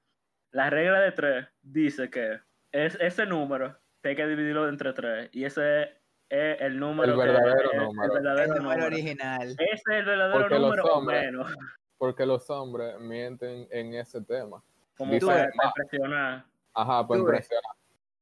[0.53, 2.38] La regla de tres dice que
[2.71, 5.83] es ese número que hay que dividirlo entre tres y ese
[6.29, 8.05] es el número El que- verdadero el- número.
[8.17, 8.87] El verdadero El número número.
[8.87, 9.43] original.
[9.51, 11.55] Ese es el verdadero Porque los número o hombres- menos.
[11.99, 14.62] Porque los hombres mienten en ese tema.
[14.97, 15.51] Como Dice, para, "Ma".
[15.57, 16.45] para impresionar.
[16.75, 17.21] Ajá, para Tú ves.
[17.21, 17.73] impresionar.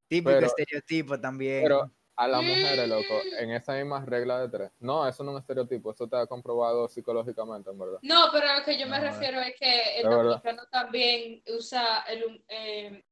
[0.09, 1.62] Típico Pero- estereotipo también.
[1.62, 1.90] Pero
[2.21, 4.71] a las mujeres, loco, en esa misma regla de tres.
[4.79, 7.99] No, eso no es un estereotipo, eso está comprobado psicológicamente, en verdad.
[8.03, 10.23] No, pero a lo que yo me No, refiero es que el es verdad.
[10.25, 13.05] dominicano también usa el eh,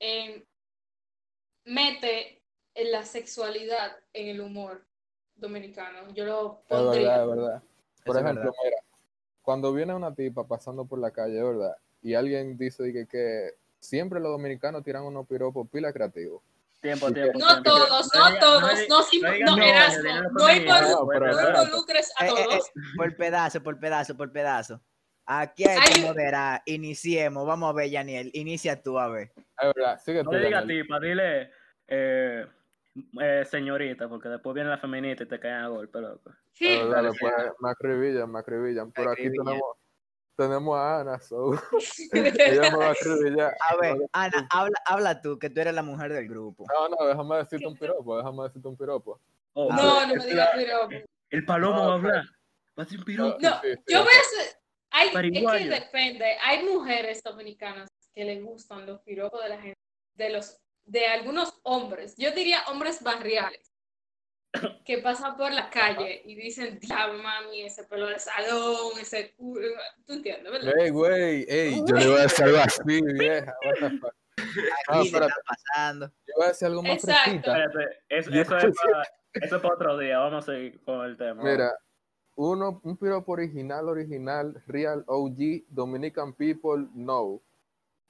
[0.00, 0.46] eh,
[1.64, 2.42] mete
[2.74, 4.86] en la sexualidad en el humor
[5.34, 6.10] dominicano.
[6.14, 7.18] Yo lo Es pondría.
[7.18, 7.62] verdad, es verdad.
[8.06, 8.76] Por es ejemplo, mira,
[9.42, 11.76] cuando viene una tipa pasando por la calle, ¿verdad?
[12.00, 16.42] Y alguien dice que, que siempre los dominicanos tiran unos piropos pila creativos.
[16.80, 17.38] Tiempo, tiempo.
[17.38, 19.56] No todos, no todos, no, no, no, no No,
[20.32, 22.68] no involucres a Eh, eh, todos.
[22.68, 24.80] eh, por pedazo, por pedazo, por pedazo.
[25.26, 26.62] Aquí hay que moderar.
[26.64, 27.46] Iniciemos.
[27.46, 28.30] Vamos a ver, Yaniel.
[28.32, 29.30] Inicia tú, a ver.
[29.36, 31.50] Es verdad, sigue No tú, le digas tipa, dile
[31.86, 32.46] eh,
[33.20, 36.32] eh, señorita, porque después viene la feminita y te caen a golpe, loco.
[36.52, 36.78] Sí.
[36.90, 38.90] Dale, después me acribillan, me acribillan.
[38.92, 39.44] Pero aquí acribillan.
[39.44, 39.76] tenemos,
[40.40, 41.52] tenemos a Ana, so,
[42.12, 43.54] ella me va a acribillar.
[43.60, 46.66] A ver, No, Ana, habla, habla tú, que tú eres la mujer del grupo.
[46.72, 49.20] No, no, déjame decirte un piropo, déjame decirte un piropo.
[49.52, 50.88] Oh, No, ver, no me digas pero
[51.30, 52.24] el palomo No, va a hablar.
[52.78, 53.38] Va a ser un piropo.
[53.40, 54.60] No, Sí, sí, yo voy a hacer.
[54.92, 56.36] Hay, es que depende.
[56.42, 59.78] Hay mujeres dominicanas que les gustan los piropos de la gente,
[60.14, 62.16] de los, de algunos hombres.
[62.16, 63.69] Yo diría hombres barriales
[64.84, 69.66] que pasan por la calle y dicen, diablo, mami, ese pelo de salón, ese culo.
[70.06, 70.74] ¿Tú entiendes, verdad?
[70.78, 73.54] Ey, güey, ey, yo le voy a decir algo así, vieja.
[73.64, 74.14] what the fuck.
[74.88, 75.32] Ah, Aquí se espérate.
[75.32, 76.06] está pasando.
[76.26, 77.52] Yo voy a decir algo más Exacto.
[78.08, 79.02] eso, eso es para,
[79.34, 80.18] eso es para otro día.
[80.18, 81.42] Vamos a seguir con el tema.
[81.42, 81.72] Mira,
[82.36, 87.40] uno, un piropo original, original, real OG, Dominican people, no.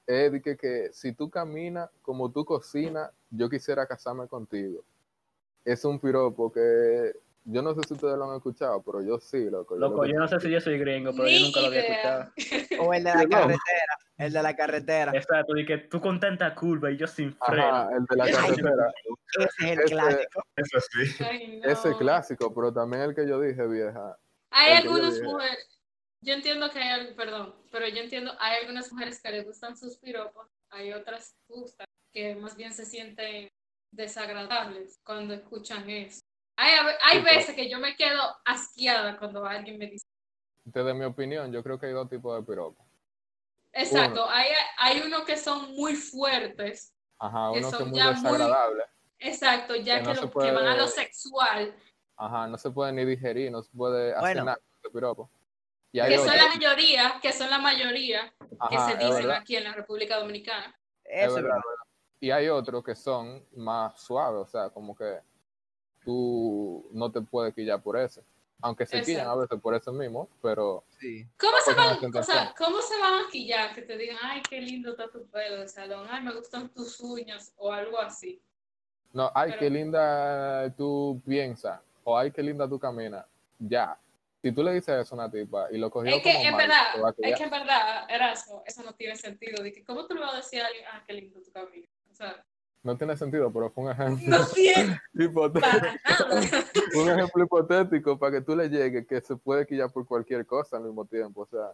[0.07, 4.83] Es de que, que si tú caminas como tú cocinas, yo quisiera casarme contigo.
[5.65, 7.11] Es un piropo que
[7.45, 9.75] yo no sé si ustedes lo han escuchado, pero yo sí, loco.
[9.75, 11.81] yo Loco, lo yo no sé si yo soy gringo, pero yo nunca lo había
[11.81, 12.31] escuchado.
[12.79, 13.97] O el de la carretera.
[14.17, 15.11] El de la carretera.
[15.15, 17.63] Exacto, y que tú con tanta curva y yo sin freno.
[17.63, 18.93] Ajá, el de la Ay, carretera.
[19.39, 20.43] Ese es el Ese- clásico.
[20.55, 21.23] Eso sí.
[21.23, 21.69] Ay, no.
[21.69, 24.17] Ese clásico, pero también el que yo dije, vieja.
[24.51, 25.81] Hay yo algunas mujeres,
[26.21, 29.97] yo entiendo que hay, perdón, pero yo entiendo, hay algunas mujeres que les gustan sus
[29.97, 33.49] piropos, hay otras que gustan, que más bien se sienten
[33.91, 36.21] desagradables cuando escuchan eso.
[36.57, 36.71] Hay,
[37.03, 40.05] hay veces que yo me quedo asqueada cuando alguien me dice.
[40.63, 42.85] Desde mi opinión, yo creo que hay dos tipos de piropos.
[43.73, 46.93] Exacto, hay, hay unos que son muy fuertes.
[47.19, 48.83] Ajá, Que uno que son muy ya muy- desagradable.
[49.19, 51.75] Exacto, ya Que que, no lo, se que van a lo sexual.
[52.17, 54.45] Ajá, no se puede ni digerir, no se puede hacer Bueno.
[54.45, 54.59] nada
[55.15, 55.29] con.
[55.93, 58.33] Y hay Que son la mayoría, que son la mayoría
[58.69, 60.75] que se dicen verdad, aquí en la República Dominicana.
[61.03, 61.80] es Eso es verdad, verdad.
[62.21, 65.19] Y hay otros que son más suaves, o sea, como que
[66.03, 68.21] tú no te puedes quillar por eso.
[68.63, 71.25] Aunque se quillan a veces por eso mismo, pero Sí.
[71.39, 72.53] ¿Cómo se, Porque no van, o sea.
[72.55, 73.73] ¿Cómo se van a maquillar?
[73.73, 76.99] Que te digan, ay, qué lindo está tu pelo de salón, ay, me gustan tus
[76.99, 78.39] uñas o algo así.
[79.13, 83.25] no, ay, Pero- qué linda tú piensas, o ay, qué linda tú caminas.
[83.57, 83.97] Ya.
[84.43, 86.51] Si tú le dices eso a una tipa y lo cogió Es que como en
[86.51, 87.37] mal, verdad, es quillar.
[87.37, 89.61] que en verdad, Erasmo, eso no tiene sentido.
[89.63, 91.87] De que, ¿Cómo tú le vas a decir a alguien, ah, qué lindo tu cabello?
[92.21, 92.45] Sea,
[92.83, 95.61] No tiene sentido, pero fue un ejemplo no tiene hipotético.
[95.61, 96.65] para nada.
[96.95, 100.77] un ejemplo hipotético para que tú le llegues que se puede quillar por cualquier cosa
[100.77, 101.41] al mismo tiempo.
[101.41, 101.71] O sea,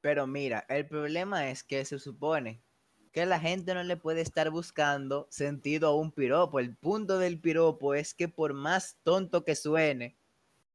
[0.00, 2.62] Pero mira, el problema es que se supone
[3.12, 6.60] que la gente no le puede estar buscando sentido a un piropo.
[6.60, 10.18] El punto del piropo es que por más tonto que suene,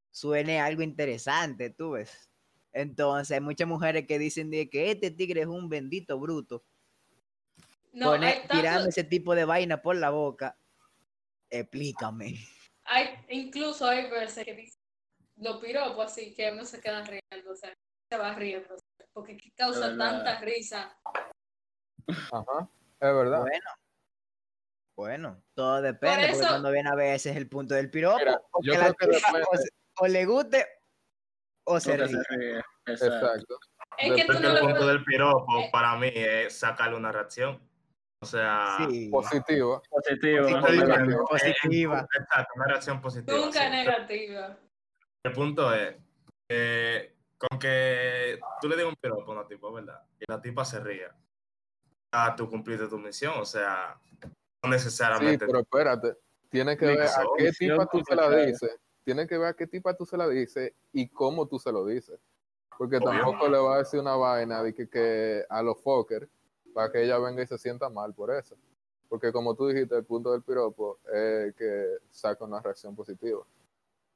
[0.09, 2.29] suene algo interesante, tú ves.
[2.73, 6.63] Entonces, hay muchas mujeres que dicen de que este tigre es un bendito bruto.
[7.93, 10.57] No, Pone- hay, tanto- tirando ese tipo de vaina por la boca.
[11.49, 12.35] Explícame.
[12.85, 14.79] hay incluso hay veces que dicen
[15.37, 17.73] los piropos así que uno se queda riendo, o sea,
[18.09, 18.75] se va riendo,
[19.13, 20.97] porque que causa Es tanta risa.
[22.07, 23.41] ajá, es verdad.
[23.41, 23.69] Bueno.
[24.95, 28.73] Bueno, todo depende, porque eso- cuando viene a veces el punto del piropo, Mira, yo
[28.95, 29.19] que creo
[29.51, 30.67] o, se- o le guste
[31.65, 32.23] o se Porque ríe.
[32.23, 32.57] se ríe.
[32.85, 33.15] Exacto.
[33.15, 33.59] Exacto.
[33.97, 34.93] Es que tú Porque no el punto puedes...
[34.93, 35.69] del piropo eh.
[35.71, 37.59] para mí es sacarle una reacción.
[38.23, 39.81] O sea, Sí, Positivo.
[39.89, 40.47] Positivo,
[41.27, 42.07] Positiva.
[42.13, 43.35] exacto, una reacción positiva.
[43.37, 43.69] Nunca sí.
[43.71, 44.57] negativa.
[45.23, 45.95] El punto es
[46.47, 50.03] que con que tú le digas un piropo a una tipa, ¿verdad?
[50.19, 51.15] Y la tipa se ría.
[52.11, 54.29] Ah, tú cumpliste tu misión, o sea, no
[54.63, 55.47] Sí, necesariamente.
[55.47, 56.17] pero espérate.
[56.49, 58.77] Tienes que ver a qué tipa tú se la dices.
[59.03, 61.85] Tienes que ver a qué tipa tú se la dices y cómo tú se lo
[61.87, 62.19] dices.
[62.77, 66.27] Porque tampoco le va a decir una vaina de que, que a los fuckers
[66.73, 68.55] para que ella venga y se sienta mal por eso.
[69.09, 73.45] Porque como tú dijiste, el punto del piropo es que saca una reacción positiva.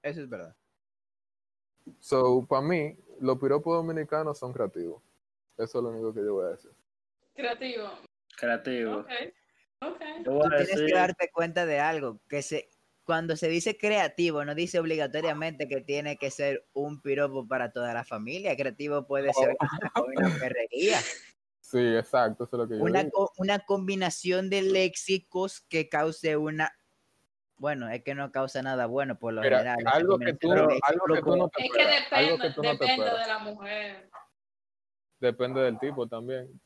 [0.02, 0.56] Eso es verdad.
[2.00, 5.02] So, para mí, los piropos dominicanos son creativos.
[5.58, 6.72] Eso es lo único que yo voy a decir.
[7.34, 7.90] Creativo.
[8.38, 8.98] Creativo.
[9.00, 9.10] Ok.
[9.82, 10.02] Ok.
[10.24, 12.70] Yo voy Tú tienes que darte cuenta de algo, que se
[13.06, 17.94] cuando se dice creativo, no dice obligatoriamente que tiene que ser un piropo para toda
[17.94, 18.58] la familia.
[18.58, 19.56] Creativo puede ser
[19.96, 20.98] una perrería,
[21.68, 23.32] Sí, exacto, eso es lo que yo una, digo.
[23.38, 26.72] una combinación de léxicos que cause una.
[27.58, 29.84] Bueno, es que no causa nada bueno por lo Mira, general.
[29.88, 30.68] algo que tú, algo
[31.16, 33.20] que tú no te Es que depende, que tú no te depende esperas.
[33.22, 34.10] de la mujer.
[35.20, 36.62] Depende del tipo también.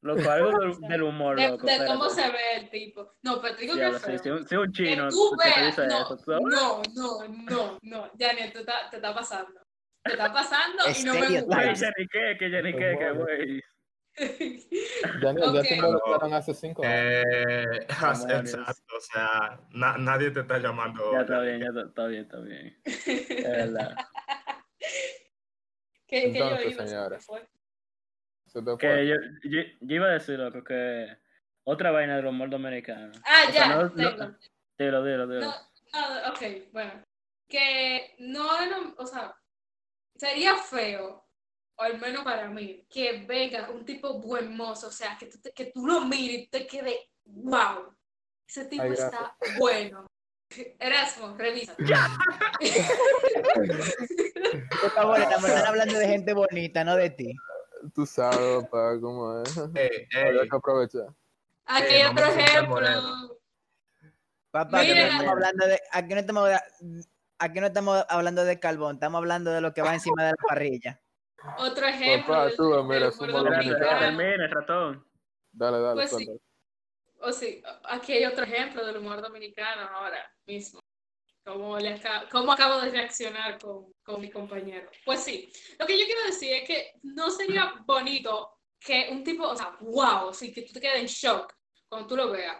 [0.00, 1.66] loco, algo del, del humor, De, loco.
[1.66, 3.12] de cómo se ve el tipo.
[3.22, 4.18] No, pero te digo que Diablo, es sí, feo.
[4.22, 7.78] si, un, si un Que chino tú que veas, no, eso, tú- no, no, no,
[7.82, 9.60] no, Janet, te está, te está pasando.
[10.04, 11.60] Te está pasando y no me gusta.
[11.74, 13.62] Jenny que, que Jenny que, que, güey.
[15.20, 15.66] Daniel, ya Ok.
[15.68, 16.96] te involucraron hace cinco años.
[16.96, 21.12] Eh, exacto, o sea, na- nadie te está llamando.
[21.12, 22.80] Ya está bien, ya está, está bien, está bien.
[22.84, 23.96] Es verdad.
[26.06, 26.88] ¿Qué, yo Entonces, iba a decir?
[26.88, 27.16] señora.
[27.16, 27.48] ¿Qué fue?
[28.46, 28.78] Se te fue.
[28.78, 31.16] Que yo, yo, yo iba a decir, loco, que
[31.64, 33.12] otra vaina del humor dominicano.
[33.24, 34.36] Ah, O sea, ya, no- no- tengo.
[34.78, 35.40] Dilo, dilo, dilo.
[35.46, 35.52] No,
[36.22, 37.02] no, ok, bueno.
[37.48, 39.34] Que no, era- o sea,
[40.16, 41.25] sería feo,
[41.78, 45.38] o al menos para mí, que venga un tipo buen mozo, o sea, que tú,
[45.40, 47.94] te- que tú lo mires y te quede, wow,
[48.48, 50.06] ese tipo Ay, está bueno.
[50.78, 51.74] Erasmo, revisa.
[54.80, 57.34] Por favor, estamos están hablando de gente bonita, no de ti.
[57.94, 59.56] Tú sabes, papá, cómo es.
[59.74, 61.06] Ey, que aprovechar.
[61.66, 63.38] Aquí hay otro ejemplo.
[64.50, 65.06] Papá, que no Mira.
[65.08, 66.50] estamos hablando de, aquí no estamos,
[67.38, 70.36] aquí no estamos hablando de carbón, estamos hablando de lo que va encima de la
[70.48, 71.00] parrilla.
[71.58, 72.26] Otro ejemplo.
[72.34, 72.78] Papá, del- tú, del
[73.66, 75.06] mira, termine, ratón.
[75.52, 76.28] Dale, dale, Pues sí.
[77.20, 80.80] O sí, aquí hay otro ejemplo del humor dominicano ahora mismo.
[81.44, 84.90] Cómo, le aca- cómo acabo de reaccionar con, con mi compañero.
[85.04, 89.46] Pues sí, lo que yo quiero decir es que no sería bonito que un tipo,
[89.48, 91.54] o sea, wow, sí, que tú te quedes en shock
[91.88, 92.56] cuando tú lo veas.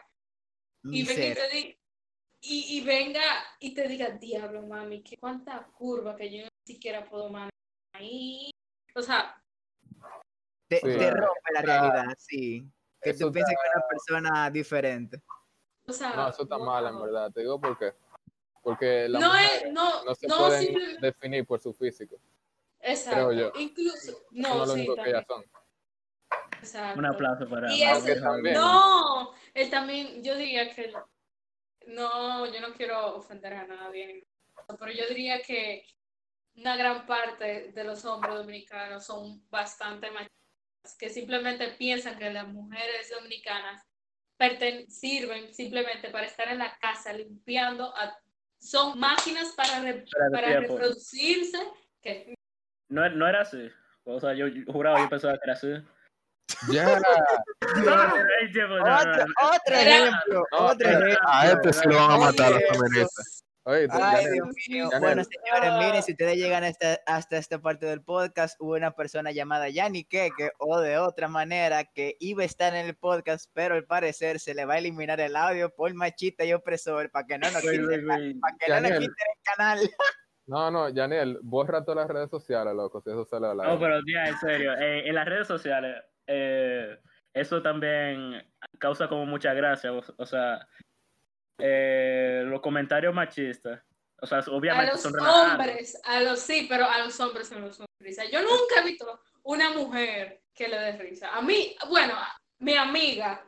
[0.85, 1.79] Y venga y, te di-
[2.43, 3.23] y, y venga
[3.59, 7.51] y te diga, diablo, mami, que cuánta curva que yo ni siquiera puedo manejar
[7.93, 8.51] ahí.
[8.97, 9.41] O sea,
[10.69, 10.99] Te, Sí.
[10.99, 12.69] te rompe la realidad, sí.
[13.01, 15.23] Que tú pienses está- que es una persona diferente.
[15.87, 17.31] O sea, No, eso está mal, en verdad.
[17.31, 17.95] Te digo por qué.
[18.63, 22.17] Porque las No es, no, no se no pueden simple- definir por su físico.
[22.81, 23.29] exacto.
[23.29, 23.53] creo yo.
[23.61, 25.45] Incluso, no, no lo sí, único que ellas son.
[26.61, 26.99] exacto.
[26.99, 28.55] Un aplauso para Y ese- también.
[28.57, 30.93] No, él también, yo diría que
[31.87, 34.27] no, yo no quiero ofender a nadie,
[34.81, 35.87] pero yo diría que
[36.57, 42.49] una gran parte de los hombres dominicanos son bastante machistas, que simplemente piensan que las
[42.49, 43.83] mujeres dominicanas
[44.39, 48.17] perten- sirven simplemente para estar en la casa limpiando, a-
[48.59, 51.59] son máquinas para, re- Para reproducirse,
[52.03, 52.35] que
[52.89, 53.69] No, no era así.
[54.05, 55.69] O sea, yo, yo juraba, yo pensaba que era así.
[56.73, 57.01] Ya.
[57.61, 58.25] Otro,
[59.75, 61.19] ejemplo, otro a- ejemplo.
[61.27, 63.45] a este sí lo van a matar los feministas.
[63.69, 64.89] Oye, tú, Ay, Dios mío.
[65.01, 69.33] Bueno, señores, miren, si ustedes llegan hasta, hasta esta parte del podcast, hubo una persona
[69.33, 73.75] llamada Yanni Keke, o de otra manera, que iba a estar en el podcast, pero
[73.75, 77.39] al parecer se le va a eliminar el audio por machista y opresor para que
[77.39, 78.35] no nos quiten, güey, güey.
[78.35, 79.01] para que no nos Yaniel.
[79.01, 79.79] quiten el canal.
[80.49, 83.81] No, no, Janel, borra todas las redes sociales, loco, si eso sale a la No,
[83.81, 86.97] pero ya, en serio, eh, en las redes sociales, eh,
[87.35, 88.49] eso también
[88.79, 90.65] causa como mucha gracia, o, o sea,
[91.59, 93.81] eh, los comentarios machistas,
[94.21, 95.51] o sea, a obviamente los son relajados.
[95.53, 98.25] hombres, a los sí, pero a los hombres no los risa.
[98.27, 101.35] Yo nunca he visto una mujer que le dé risa.
[101.35, 103.45] A mí, bueno, a- mi amiga,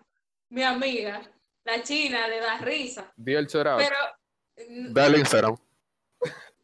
[0.50, 1.22] mi amiga,
[1.64, 3.78] la china le da risa, Di el chorado.
[3.78, 3.96] pero
[4.68, 5.56] mm, Dale Instagram.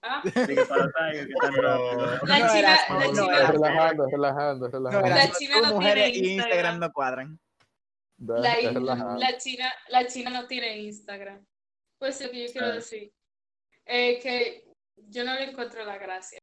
[0.03, 5.01] ah, para que Pero- la china, la Relajando, relajando, No.
[5.03, 6.79] La china no tiene Instagram.
[6.79, 7.39] no cuadran.
[8.17, 11.45] Da- la, la china, la china no tiene Instagram.
[11.99, 12.73] Pues lo que yo quiero Ah.
[12.75, 13.13] decir
[13.85, 14.65] es que
[14.97, 16.39] yo no le encuentro la gracia.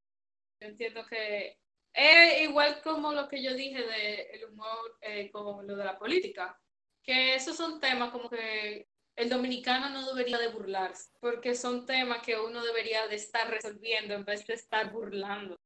[0.62, 1.58] Yo entiendo que
[1.94, 5.98] es igual como lo que yo dije de el humor eh, con lo de la
[5.98, 6.58] política,
[7.04, 12.22] que esos son temas como que el dominicano no debería de burlarse, porque son temas
[12.26, 15.58] que uno debería de estar resolviendo en vez de estar burlando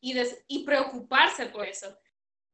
[0.00, 1.96] y, des- y preocuparse por eso,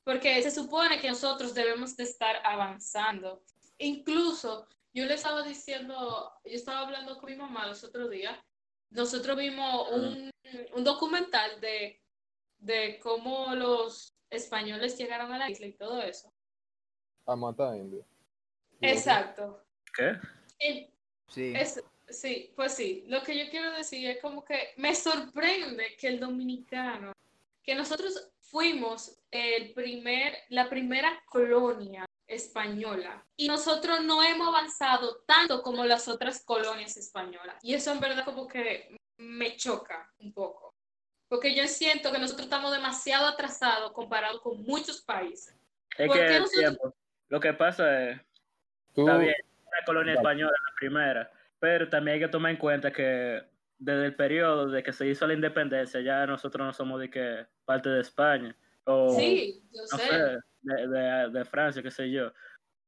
[0.09, 3.42] porque se supone que nosotros debemos de estar avanzando.
[3.76, 8.34] Incluso yo le estaba diciendo, yo estaba hablando con mi mamá los otros días,
[8.88, 10.30] nosotros vimos un,
[10.72, 12.00] un documental de,
[12.56, 16.32] de cómo los españoles llegaron a la isla y todo eso.
[17.26, 18.02] A matar indio.
[18.80, 19.62] Exacto.
[19.94, 20.12] ¿Qué?
[20.59, 20.90] Y
[21.26, 21.52] Sí.
[21.54, 26.09] es, sí, pues sí, lo que yo quiero decir es como que me sorprende que
[26.09, 27.12] el dominicano,
[27.62, 35.62] que nosotros fuimos el primer, la primera colonia española y nosotros no hemos avanzado tanto
[35.62, 37.56] como las otras colonias españolas.
[37.62, 40.70] Y eso en verdad como que me choca un poco.
[41.28, 45.54] Porque yo siento que nosotros estamos demasiado atrasados comparado con muchos países.
[45.96, 46.94] Es ¿Por que el nosotros- tiempo,
[47.28, 48.20] lo que pasa es,
[48.94, 52.92] Tú, está bien, la colonia española, la primera, pero también hay que tomar en cuenta
[52.92, 53.42] que
[53.78, 57.46] desde el periodo de que se hizo la independencia, ya nosotros no somos de que
[57.64, 58.56] parte de España,
[58.89, 60.09] o Sí, yo no sé.
[60.09, 62.32] sé, de, de- de Francia, qué sé yo.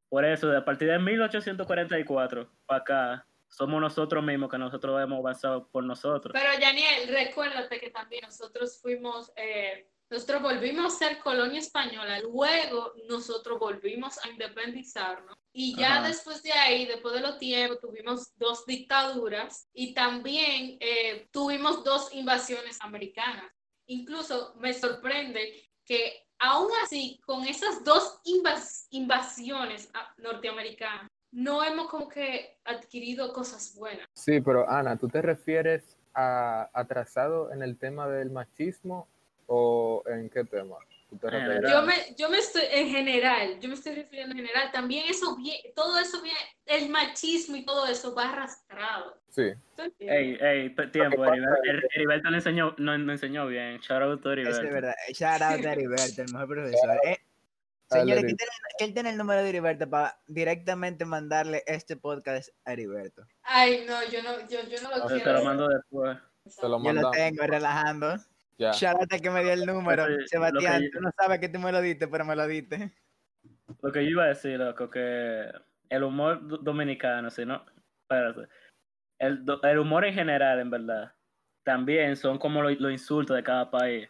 [0.09, 5.19] Por eso, de a partir de 1844 para acá, somos nosotros mismos que nosotros hemos
[5.19, 6.33] avanzado por nosotros.
[6.33, 12.93] Pero Daniel, recuérdate que también nosotros fuimos, eh, nosotros volvimos a ser colonia española, luego
[13.09, 16.09] nosotros volvimos a independizarnos y ya Ajá.
[16.09, 22.13] después de ahí, después de los tiempos, tuvimos dos dictaduras y también eh, tuvimos dos
[22.15, 23.53] invasiones americanas.
[23.87, 31.89] Incluso me sorprende que aún así, con esas dos invas- invasiones ah, norteamericanas, no hemos
[31.89, 34.07] como que adquirido cosas buenas.
[34.15, 39.09] Sí, pero Ana, ¿tú te refieres a atrasado en el tema del machismo
[39.49, 40.77] o en qué tema?
[41.13, 45.37] Yo me, yo me estoy, en general, yo me estoy refiriendo en general, también eso
[45.37, 49.19] viene, todo eso viene, el machismo y todo eso va arrastrado.
[49.29, 49.53] Sí.
[49.99, 53.79] Ey, ey, tiempo, Heriberto, le enseñó, no, no enseñó bien.
[53.81, 54.67] Shout out to Eso Heriberto.
[54.67, 54.95] es verdad.
[55.13, 56.91] Shout out a Heriberto, el mejor profesor.
[57.05, 57.19] Eh,
[57.91, 62.73] señores, ¿quién tiene, quién tiene el número de Heriberto para directamente mandarle este podcast a
[62.73, 63.25] Heriberto?
[63.43, 65.33] Ay, no, yo no, yo, yo no lo No, Te quiero.
[65.35, 66.19] lo mando después.
[66.61, 68.17] te lo Yo lo tengo relajando.
[68.61, 68.73] Ya.
[69.23, 70.07] Que me dio el número.
[70.07, 72.37] Lo que- Sebastián, lo que- tú no sabes que tú me lo diste, pero me
[72.37, 72.93] lo diste.
[73.81, 75.51] Lo que yo iba a decir, loco, que
[75.89, 77.65] el humor do- dominicano, si no,
[78.03, 78.49] espérate,
[79.19, 81.15] el, el humor en general, en verdad,
[81.65, 84.09] también son como los los insultos de cada país.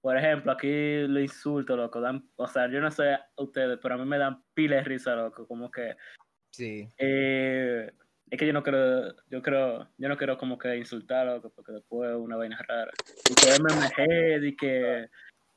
[0.00, 3.94] Por ejemplo, aquí los insultos, loco, dan, o sea, yo no sé a ustedes, pero
[3.94, 5.96] a mí me dan pila de risa, loco, como que,
[6.52, 6.88] Sí.
[6.98, 7.92] eh,
[8.30, 11.72] es que yo no quiero, yo creo, yo no quiero como que insultar, loco, porque
[11.72, 12.92] después es una vaina rara.
[13.30, 15.08] Y que MMG, y que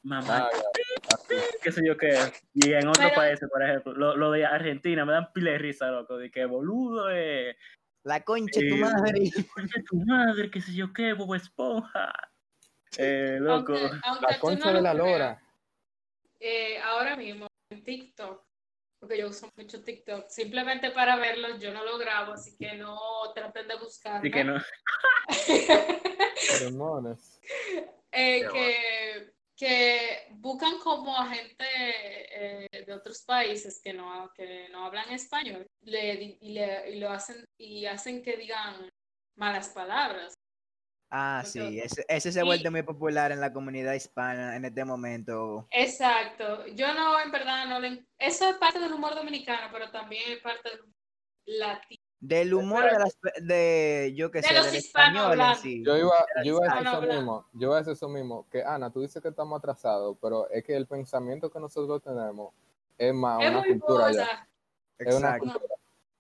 [0.04, 1.38] mamá, Ah, ya.
[1.64, 2.18] qué sé yo qué.
[2.54, 5.58] Y en otros Pero- países, por ejemplo, lo, lo de Argentina me dan pile de
[5.60, 7.56] risa, loco, de que boludo, eh,
[8.04, 9.20] La concha de tu Eh, madre.
[9.54, 12.12] concha tu madre, qué sé yo qué, Bobo Esponja.
[12.98, 13.74] Eh, loco.
[13.78, 15.42] Aunque, aunque La concha no de lo la creas, lora.
[16.40, 18.44] eh, ahora mismo en TikTok,
[19.02, 23.00] porque yo uso mucho TikTok, simplemente para verlos, yo no lo grabo, así que no
[23.34, 24.20] traten de buscarme.
[24.20, 24.62] Así que no.
[28.12, 34.86] Eh, que, que buscan como a gente eh, de otros países que no, que no
[34.86, 38.90] hablan español le, y, le- y lo hacen y hacen que digan
[39.38, 40.34] malas palabras.
[41.14, 44.64] Ah, sí, ese, ese se ha Y- vuelto muy popular en la comunidad hispana en
[44.64, 45.68] este momento.
[45.72, 46.66] Exacto.
[46.68, 48.06] Yo no, en verdad, no le...
[48.18, 50.96] Eso es parte del humor dominicano, pero también es parte del humor
[51.46, 52.02] latino.
[52.22, 55.62] Del humor de las de yo que De sé, los del español en hispanohablantes.
[55.64, 55.84] sí.
[55.84, 56.14] Yo iba,
[56.46, 59.02] yo iba a decir eso mismo, yo iba a decir eso mismo, que Ana, tú
[59.02, 62.54] dices que estamos atrasados, pero es que el pensamiento que nosotros tenemos
[62.98, 64.48] es más es una cultura ya.
[65.00, 65.66] Es una cultura.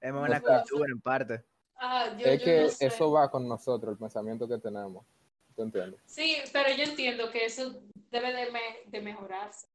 [0.02, 0.60] Es una Muy boda.
[0.64, 1.44] cultura en parte.
[1.84, 2.86] Ah, yo- Es yo que no sé.
[2.86, 5.04] eso va con nosotros, el pensamiento que tenemos.
[5.56, 6.00] ¿Tú entiendes?
[6.06, 9.68] Sí, pero yo entiendo que eso debe de, me- de mejorarse.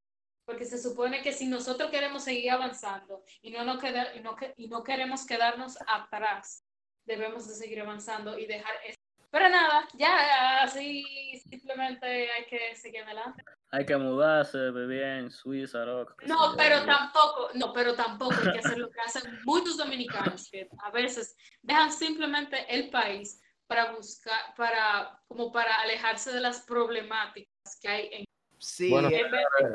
[0.44, 4.36] Porque se supone que si nosotros queremos seguir avanzando y no, nos queda- y no,
[4.36, 6.62] que- y no queremos quedarnos atrás,
[7.04, 8.96] debemos de seguir avanzando y dejar eso.
[9.30, 11.02] Pero nada, ya así
[11.50, 13.42] simplemente hay que seguir adelante.
[13.76, 18.78] Hay que mudarse, vivir en Suiza, No, pero tampoco, no, pero tampoco hay que hacer
[18.78, 25.20] lo que hacen muchos dominicanos, que a veces dejan simplemente el país para buscar, para,
[25.28, 28.24] como para alejarse de las problemáticas que hay en
[28.58, 29.20] Sí, Bueno, eh,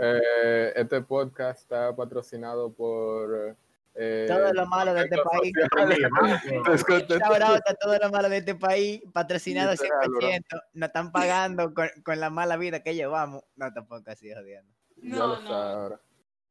[0.01, 3.55] Eh, este podcast está patrocinado por...
[3.95, 5.53] eh, todo lo malo de este país.
[5.57, 5.69] A
[7.79, 10.19] todo lo malo de este país, patrocinado Literal, bro.
[10.19, 10.63] 100%.
[10.73, 13.43] Nos están pagando con, con la mala vida que llevamos.
[13.55, 14.73] No, tampoco así jodiendo.
[14.97, 15.53] No, no.
[15.53, 15.99] ahora.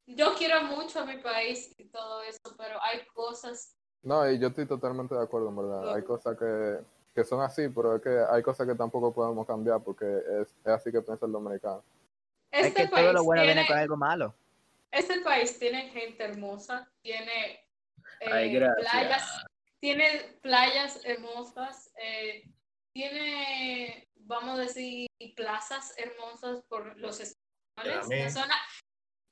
[0.07, 3.76] Yo quiero mucho a mi país y todo eso, pero hay cosas.
[4.03, 5.95] No, y yo estoy totalmente de acuerdo, en verdad.
[5.95, 6.78] Hay cosas que,
[7.14, 10.07] que son así, pero es que hay cosas que tampoco podemos cambiar porque
[10.41, 11.84] es, es así que piensa el dominicano.
[12.51, 14.34] Es Este que país todo lo bueno tiene, viene con algo malo.
[14.91, 17.66] Este país tiene gente hermosa, tiene
[18.20, 19.45] eh, Ay, playas,
[19.80, 22.45] tiene playas hermosas, eh,
[22.93, 28.09] tiene, vamos a decir, plazas hermosas por los españoles.
[28.09, 28.55] La zona,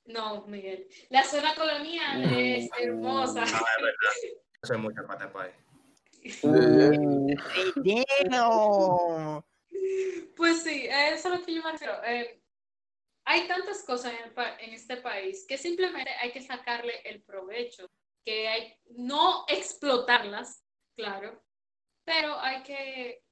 [0.06, 3.40] no, Miguel, la zona colonial es hermosa.
[3.40, 3.52] No, es
[3.82, 4.02] verdad.
[4.78, 5.54] Mucho para este país.
[7.76, 9.42] ¡Damn!
[10.36, 12.02] Pues sí, eso es lo que yo me refiero.
[12.04, 12.37] Eh,
[13.30, 17.86] hay tantas cosas en, en este país que simplemente hay que sacarle el provecho,
[18.24, 20.64] que hay no explotarlas,
[20.96, 21.44] claro,
[22.06, 23.22] pero hay que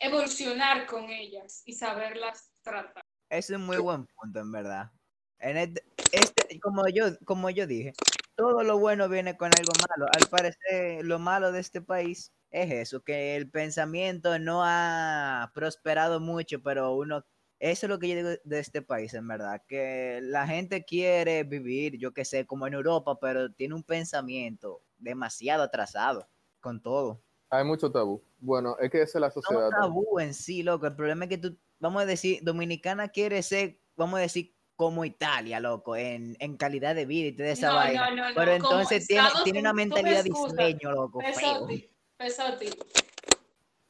[0.00, 3.04] evolucionar con ellas y saberlas tratar.
[3.30, 4.90] Ese es un muy buen punto, en verdad.
[5.38, 7.92] En este, este- como, yo, como yo dije,
[8.34, 10.10] todo lo bueno viene con algo malo.
[10.12, 16.18] Al parecer, lo malo de este país es eso, que el pensamiento no ha prosperado
[16.18, 17.24] mucho, pero uno,
[17.60, 21.44] eso es lo que yo digo de este país, en verdad, que la gente quiere
[21.44, 26.26] vivir, yo que sé, como en Europa, pero tiene un pensamiento demasiado atrasado
[26.60, 27.22] con todo.
[27.50, 28.22] Hay mucho tabú.
[28.38, 29.68] Bueno, es que esa es la No sociedad.
[29.68, 30.86] un tabú en sí, loco.
[30.86, 35.04] El problema es que tú, vamos a decir, Dominicana quiere ser, vamos a decir, como
[35.04, 38.08] Italia, loco, en, en calidad de vida y toda esa No, vaina.
[38.08, 41.18] no, no, no, Pero entonces tiene, tiene una tú me mentalidad de sueño, loco.
[41.18, 42.70] Pesotti, Pesotti.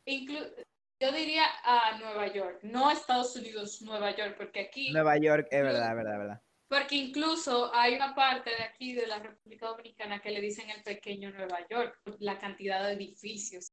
[0.06, 0.52] Inclu-
[1.00, 5.62] yo diría a Nueva York, no Estados Unidos, Nueva York, porque aquí Nueva York, es
[5.62, 6.42] verdad, es verdad, es verdad.
[6.68, 10.82] Porque incluso hay una parte de aquí de la República Dominicana que le dicen el
[10.84, 13.72] pequeño Nueva York, la cantidad de edificios.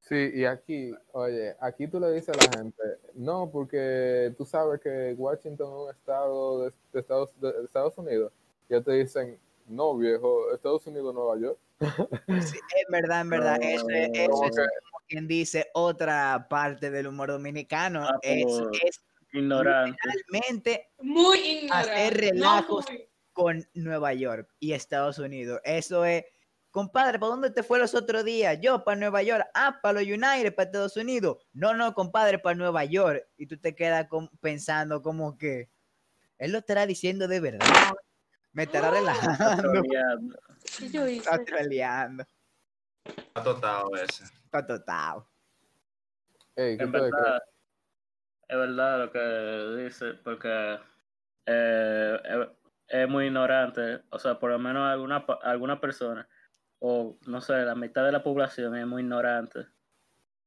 [0.00, 2.82] Sí, y aquí, oye, aquí tú le dices a la gente,
[3.14, 8.32] no, porque tú sabes que Washington es un estado de, de Estados, de Estados Unidos.
[8.68, 11.58] Y ellos te dicen, no, viejo, Estados Unidos, Nueva York.
[11.80, 13.58] Sí, es verdad, en verdad.
[13.60, 18.04] Eso, es- eso Como es que- como quien dice otra parte del humor dominicano.
[18.08, 18.46] Ah, es,
[18.84, 19.02] es
[19.32, 19.98] Ignorante.
[20.30, 21.90] realmente Muy ignorante.
[21.92, 22.86] Hacer no relajos.
[22.90, 25.60] muy- con Nueva York y Estados Unidos.
[25.62, 26.24] Eso es,
[26.70, 28.58] compadre, ¿para dónde te fue los otros días?
[28.62, 29.44] Yo, para Nueva York.
[29.52, 31.36] Ah, para los United, para Estados Unidos.
[31.52, 33.26] No, no, compadre, para Nueva York.
[33.36, 35.68] Y tú te quedas con- pensando como que
[36.38, 37.66] él lo estará diciendo de verdad.
[38.56, 40.38] Me estará relajando, Troleando.
[40.78, 41.18] ¿Qué yo hice?
[41.18, 42.24] está troleando.
[43.04, 44.24] Está totado ese.
[44.24, 45.24] Está total.
[46.56, 47.42] Ey, ¿qué En verdad,
[48.48, 50.78] es verdad lo que dice, porque
[51.44, 52.48] eh, es,
[52.88, 54.00] es muy ignorante.
[54.08, 56.26] O sea, por lo menos alguna, alguna persona,
[56.78, 59.66] o no sé, la mitad de la población es muy ignorante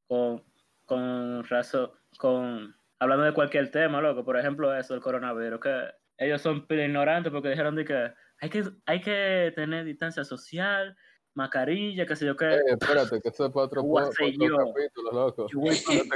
[0.07, 0.43] con,
[0.86, 6.41] con, razo- con hablando de cualquier tema, loco, por ejemplo, eso, el coronavirus, que ellos
[6.41, 10.95] son ignorantes porque dijeron de que hay que, hay que tener distancia social,
[11.34, 12.45] mascarilla, qué sé yo qué.
[12.45, 15.47] Eh, espérate, que eso es para otro, para otro capítulo, loco.
[15.49, 15.70] Yo voy.
[15.76, 16.07] Eso es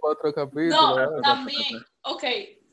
[0.00, 0.70] para otro capítulo.
[0.70, 1.20] No, loco.
[1.22, 2.24] también, ok,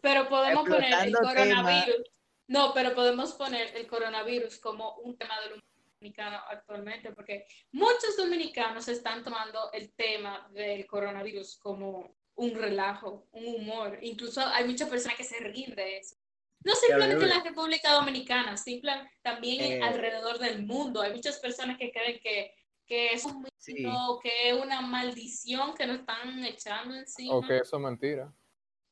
[0.02, 1.62] pero podemos poner el Explotando tema.
[1.64, 2.04] coronavirus.
[2.48, 5.62] No, pero podemos poner el coronavirus como un tema del
[6.00, 13.48] dominicano actualmente, porque muchos dominicanos están tomando el tema del coronavirus como un relajo, un
[13.48, 13.98] humor.
[14.02, 16.16] Incluso hay muchas personas que se ríen de eso.
[16.64, 19.84] No simplemente en la República Dominicana, simplemente también Eh.
[19.84, 21.02] alrededor del mundo.
[21.02, 22.54] Hay muchas personas que creen que,
[22.86, 23.74] que es un Sí.
[24.22, 27.36] que es una maldición que nos están echando encima.
[27.36, 28.34] O que eso es mentira.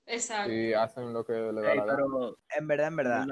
[0.05, 0.51] Exacto.
[0.51, 1.95] Y hacen lo que le da Ey, la gana.
[1.95, 3.25] pero, En verdad, en verdad.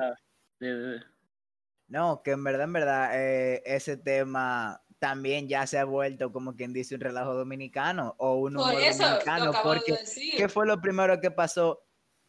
[1.87, 6.55] No, que en verdad, en verdad, eh, ese tema también ya se ha vuelto como
[6.55, 9.51] quien dice un relajo dominicano o un Por humor eso lo dominicano.
[9.63, 10.35] Porque, de decir.
[10.37, 11.83] ¿qué fue lo primero que pasó?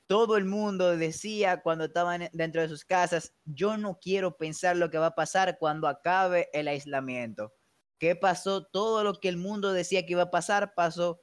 [0.07, 4.91] Todo el mundo decía cuando estaban dentro de sus casas, yo no quiero pensar lo
[4.91, 7.53] que va a pasar cuando acabe el aislamiento.
[7.99, 8.65] ¿Qué pasó?
[8.65, 11.21] Todo lo que el mundo decía que iba a pasar pasó.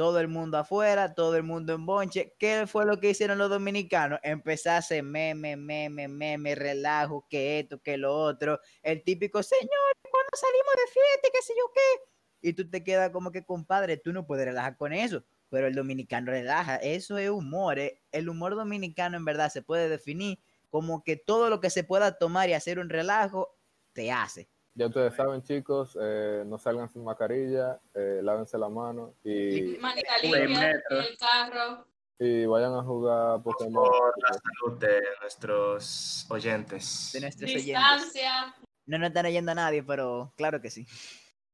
[0.00, 2.34] Todo el mundo afuera, todo el mundo en bonche.
[2.38, 4.18] ¿Qué fue lo que hicieron los dominicanos?
[4.22, 8.60] Empezarse meme, meme, meme, relajo, que esto, que lo otro.
[8.82, 12.48] El típico, señor, cuando salimos de fiesta, qué sé yo qué.
[12.48, 15.22] Y tú te quedas como que, compadre, tú no puedes relajar con eso.
[15.50, 16.76] Pero el dominicano relaja.
[16.76, 17.78] Eso es humor.
[17.78, 18.00] eh.
[18.10, 20.38] El humor dominicano en verdad se puede definir
[20.70, 23.54] como que todo lo que se pueda tomar y hacer un relajo,
[23.92, 24.48] te hace.
[24.74, 30.12] Ya ustedes saben, chicos, eh, no salgan sin mascarilla, eh, lávense la mano y, Manita
[30.22, 31.86] limpia el carro.
[32.18, 33.72] y vayan a jugar Pokémon.
[33.84, 37.10] Por la salud de nuestros oyentes.
[37.12, 37.66] De nuestros oyentes.
[37.66, 38.54] Distancia.
[38.86, 40.86] No nos están oyendo a nadie, pero claro que sí.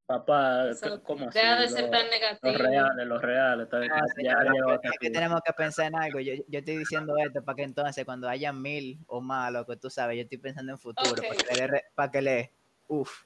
[0.07, 0.67] Papá,
[1.05, 1.39] ¿cómo así?
[1.39, 2.59] Deja de ser Los- tan Los negativo.
[2.59, 3.65] reales, los reales.
[3.65, 6.21] está bien, Ah, ya que tenemos que pensar en algo.
[6.21, 9.77] Yo, yo estoy diciendo esto para que entonces cuando haya mil o más, lo que
[9.77, 11.27] tú sabes, yo estoy pensando en futuro, Ok.
[11.27, 12.53] para que le, para que le,
[12.89, 13.25] uf,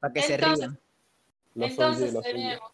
[0.00, 0.80] para que se Entonces, rían.
[1.54, 2.32] Los Entonces OG, los OG.
[2.32, 2.72] tenemos,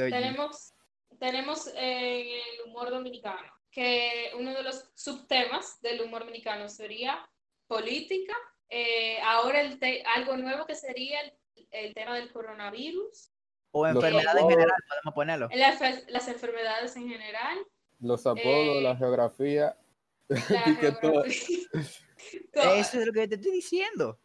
[0.00, 0.10] oye.
[0.10, 0.72] tenemos,
[1.18, 7.28] tenemos en el humor dominicano que uno de los subtemas del humor dominicano sería
[7.66, 8.34] política.
[8.68, 11.32] Eh, ahora el te- algo nuevo que sería el,
[11.72, 13.30] el tema del coronavirus,
[13.72, 15.48] O Los enfermedad en general, podemos ponerlo.
[15.52, 17.58] las, fe- las enfermedades en general,
[18.00, 19.76] Los apodos, Eh, la geografía.
[20.28, 21.58] la y que todo- geografía.
[22.54, 22.74] Todo.
[22.76, 24.18] Eso es lo que te estoy diciendo.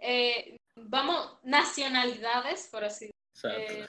[0.00, 3.58] Eh, vamos, nacionalidades, por así Exacto.
[3.72, 3.86] eh,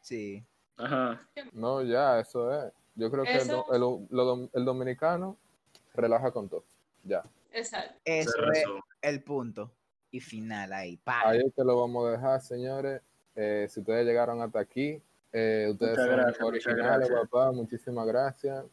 [0.00, 0.44] Sí.
[0.76, 1.20] Ajá.
[1.52, 2.72] No, ya, eso es.
[2.94, 5.36] Yo creo que el, el- el dominicano
[5.94, 6.64] relaja con todo.
[7.04, 7.22] Ya.
[7.52, 7.94] exacto.
[8.04, 8.64] Eso es
[9.02, 9.70] el punto.
[10.10, 10.96] Y final ahí.
[10.98, 11.22] pa.
[11.26, 13.00] Ahí es que lo vamos a dejar, señores.
[13.34, 15.00] Eh, si ustedes llegaron hasta aquí,
[15.32, 17.52] eh, ustedes Muchas son gracias, originales, papá.
[17.52, 18.64] Muchísimas gracias.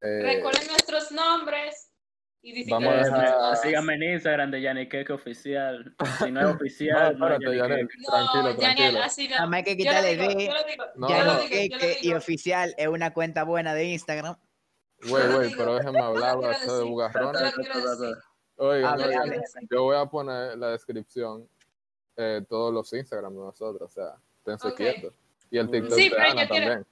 [0.00, 1.85] Eh, Recuerden nuestros nombres
[2.46, 3.62] y Vamos a cosas.
[3.62, 5.94] Síganme en Instagram de Yaniqueque Oficial.
[6.28, 7.98] Si no es oficial, no, es espérate, Yanel, Yaniqueque.
[8.02, 9.02] No, tranquilo, tranquilo.
[9.02, 9.34] así no.
[9.34, 10.16] Nada más hay que quitarle
[11.78, 14.36] que- y oficial es una cuenta buena de Instagram.
[15.08, 17.54] Güey, güey, pero déjenme hablar, lo quiero eso de bugarrones.
[17.54, 18.14] Yo.
[18.58, 18.98] Oigan,
[19.70, 21.46] voy a poner en la descripción
[22.16, 24.76] eh, todos los Instagram de nosotros, o sea, esténse Ok.
[24.76, 25.14] quietos.
[25.50, 26.86] Y el TikTok Sí, de Ana también.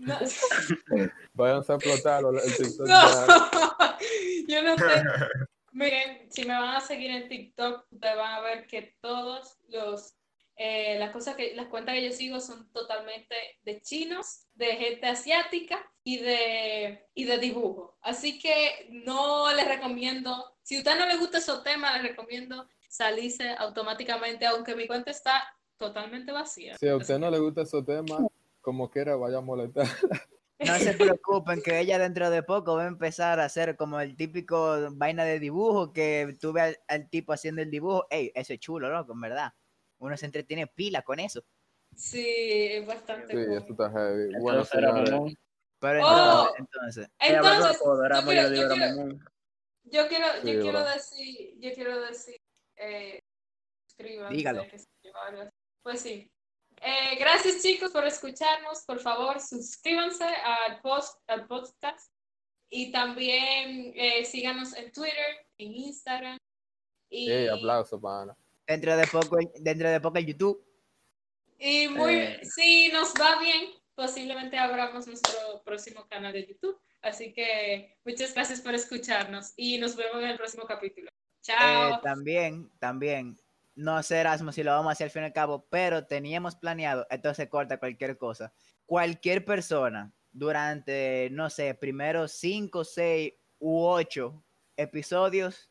[0.00, 0.18] No,
[1.34, 3.00] Váyanse a explotar el TikTok no,
[4.48, 5.02] yo no sé.
[5.72, 10.14] Miren, si me van a seguir en TikTok, ustedes van a ver que todos los
[10.60, 15.06] eh, las cosas que las cuentas que yo sigo son totalmente de chinos, de gente
[15.06, 17.96] asiática y de y de dibujo.
[18.02, 22.68] Así que no les recomiendo, si a usted no le gusta esos temas, les recomiendo
[22.88, 25.44] salirse automáticamente, aunque mi cuenta está
[25.76, 26.76] totalmente vacía.
[26.76, 28.22] Si a usted no le gusta esos temas,
[28.68, 29.86] como quiera, vaya a molestar.
[30.58, 34.14] No se preocupen que ella dentro de poco va a empezar a hacer como el
[34.14, 38.06] típico vaina de dibujo que tú ves al, al tipo haciendo el dibujo.
[38.10, 39.52] Ey, eso es chulo, loco, en verdad.
[40.00, 41.42] Uno se entretiene pila con eso.
[41.96, 42.26] Sí,
[42.72, 43.56] es bastante Sí, cool.
[43.56, 44.32] eso está heavy.
[44.40, 45.34] Bueno, Entonces era señores, Mamón.
[45.80, 46.54] Pero Oh.
[46.58, 49.24] entonces, entonces, yo quiero, yo Libra quiero- Mamón.
[49.84, 52.36] yo quiero, Sí, yo quiero decir, yo quiero decir,
[52.76, 53.20] eh,
[53.86, 54.62] suscríbanse, Dígalo.
[54.68, 54.86] qué sé
[55.26, 55.50] algo así.
[55.84, 56.30] Pues sí.
[56.80, 58.84] Eh, gracias chicos por escucharnos.
[58.86, 62.12] Por favor, suscríbanse al post, al podcast
[62.70, 66.36] y también eh, síganos en Twitter, en Instagram.
[67.10, 68.36] Y, Ey, aplauso para Ana.
[68.66, 70.64] dentro de poco, dentro de poco el YouTube.
[71.58, 72.40] y muy, Eh.
[72.44, 76.78] si nos va bien, posiblemente abramos nuestro próximo canal de YouTube.
[77.00, 81.10] Así que muchas gracias por escucharnos y nos vemos en el próximo capítulo.
[81.42, 81.94] Chao.
[81.94, 83.36] Eh, también, también,
[83.78, 86.56] no sé Erasmo si lo vamos a hacer al fin y al cabo, pero teníamos
[86.56, 88.52] planeado, entonces corta cualquier cosa.
[88.86, 94.42] Cualquier persona durante, no sé, primeros cinco, seis u ocho
[94.76, 95.70] episodios,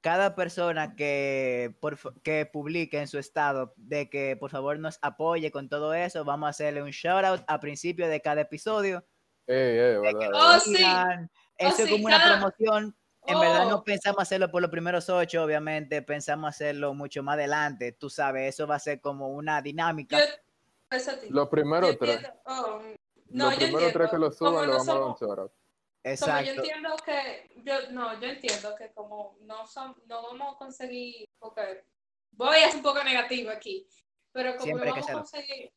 [0.00, 5.50] cada persona que, por que publique en su estado de que por favor nos apoye
[5.50, 9.04] con todo eso, vamos a hacerle un shout out a principio de cada episodio.
[9.46, 10.30] Ey, ey, verdad.
[10.32, 10.76] Oh, sí.
[10.76, 12.96] Digan, Eso Oh, es sí, como una cada- promoción.
[13.26, 13.70] En verdad Oh.
[13.70, 17.92] no pensamos hacerlo por los primeros ocho, obviamente, pensamos hacerlo mucho más adelante.
[17.92, 20.18] Tú sabes, eso va a ser como una dinámica.
[21.28, 22.20] Los primeros tres.
[22.46, 22.80] oh,
[23.28, 23.92] no, Los yo primeros entiendo.
[23.98, 25.52] tres que lo Como suban le no vamos a dar un somos- shout out.
[25.52, 25.52] Como
[26.04, 26.50] yo Exacto.
[26.50, 31.84] entiendo que, yo, no, yo entiendo que como no son, no vamos a conseguir, porque
[32.32, 33.86] voy a ser un poco negativo aquí,
[34.32, 35.72] pero como Siempre no vamos a conseguir,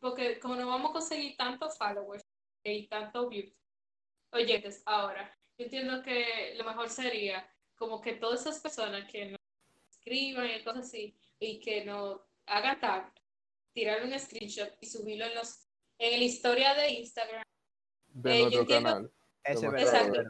[0.00, 2.22] porque como no vamos a conseguir tantos followers
[2.62, 3.52] y tantos views,
[4.32, 9.40] oyentes ahora, yo entiendo que lo mejor sería como que todas esas personas que nos
[9.90, 13.12] escriban y cosas así, y que nos hagan tag,
[13.72, 15.66] tirar un screenshot y subirlo en los,
[15.98, 17.42] en la historia de Instagram
[18.06, 19.12] De Eh, yo nuestro entiendo- canal.
[19.44, 20.22] Exacto.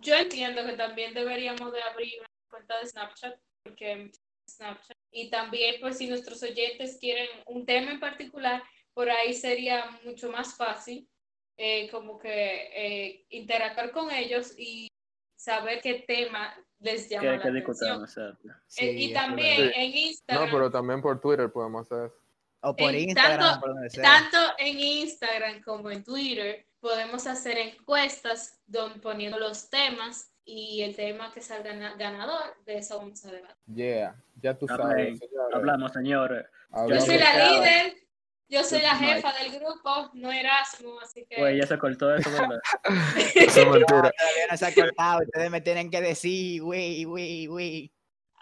[0.00, 4.10] Yo entiendo que también deberíamos de abrir una cuenta de Snapchat, porque
[4.48, 4.96] Snapchat.
[5.10, 8.62] Y también, pues, si nuestros oyentes quieren un tema en particular,
[8.94, 11.08] por ahí sería mucho más fácil
[11.58, 14.88] eh, como que eh, interactuar con ellos y
[15.36, 17.66] saber qué tema les llama Que, la que atención.
[17.66, 18.48] discutamos, exacto.
[18.48, 19.72] Eh, Sí, y también verdad.
[19.76, 22.14] en No, Instagram, pero también por Twitter podemos hacer eso.
[22.60, 28.60] O por en Instagram, tanto- por tanto en Instagram como en Twitter, podemos hacer encuestas
[28.66, 33.30] don, poniendo los temas y el tema que salga na- ganador, de eso vamos a
[33.32, 33.56] debatir.
[33.74, 35.54] Yeah, ya tú sabes, señores.
[35.54, 36.46] Hablamos, señores.
[36.88, 37.96] Yo soy la líder,
[38.48, 39.14] yo soy la Mike.
[39.14, 41.36] jefa del grupo, no Erasmo, así que...
[41.38, 42.58] Pues ya se cortó eso, ¿verdad?
[43.34, 43.86] Eso es No, mentira.
[43.86, 45.20] todavía no se ha cortado.
[45.24, 47.92] Ustedes me tienen que decir, güey, güey, güey.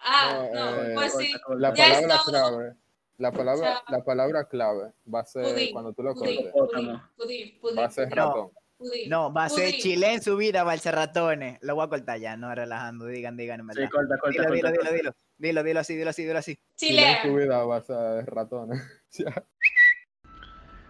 [0.02, 1.32] ah, No, no, eh, pues sí.
[1.58, 2.74] La palabra clave,
[3.18, 7.58] la palabra, la palabra clave va a ser Pudín, cuando tú lo cortes, pudín, pudín,
[7.60, 8.50] pudín, va a ser ratón.
[8.76, 9.80] pudín, No, va a ser pudín.
[9.80, 11.58] Chile en su vida, Balcerratones.
[11.62, 13.06] Lo voy a cortar ya, no relajando.
[13.06, 13.66] Digan, digan.
[13.74, 14.90] Sí, corta, corta, dilo, dilo, corta.
[14.90, 15.12] dilo, dilo.
[15.38, 16.58] Dilo, dilo así, dilo así, dilo así.
[16.76, 17.36] Si no en Chilea.
[17.36, 18.82] vida vas a ser ratones.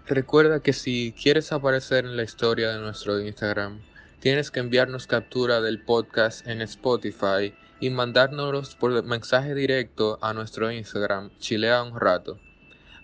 [0.08, 3.80] Recuerda que si quieres aparecer en la historia de nuestro Instagram,
[4.20, 10.70] tienes que enviarnos captura del podcast en Spotify y mandárnoslos por mensaje directo a nuestro
[10.70, 12.38] Instagram, Chilea un rato.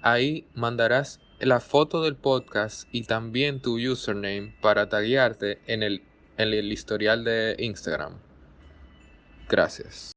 [0.00, 6.04] Ahí mandarás la foto del podcast y también tu username para taguearte en el,
[6.36, 8.14] en el historial de Instagram.
[9.48, 10.12] Gracias.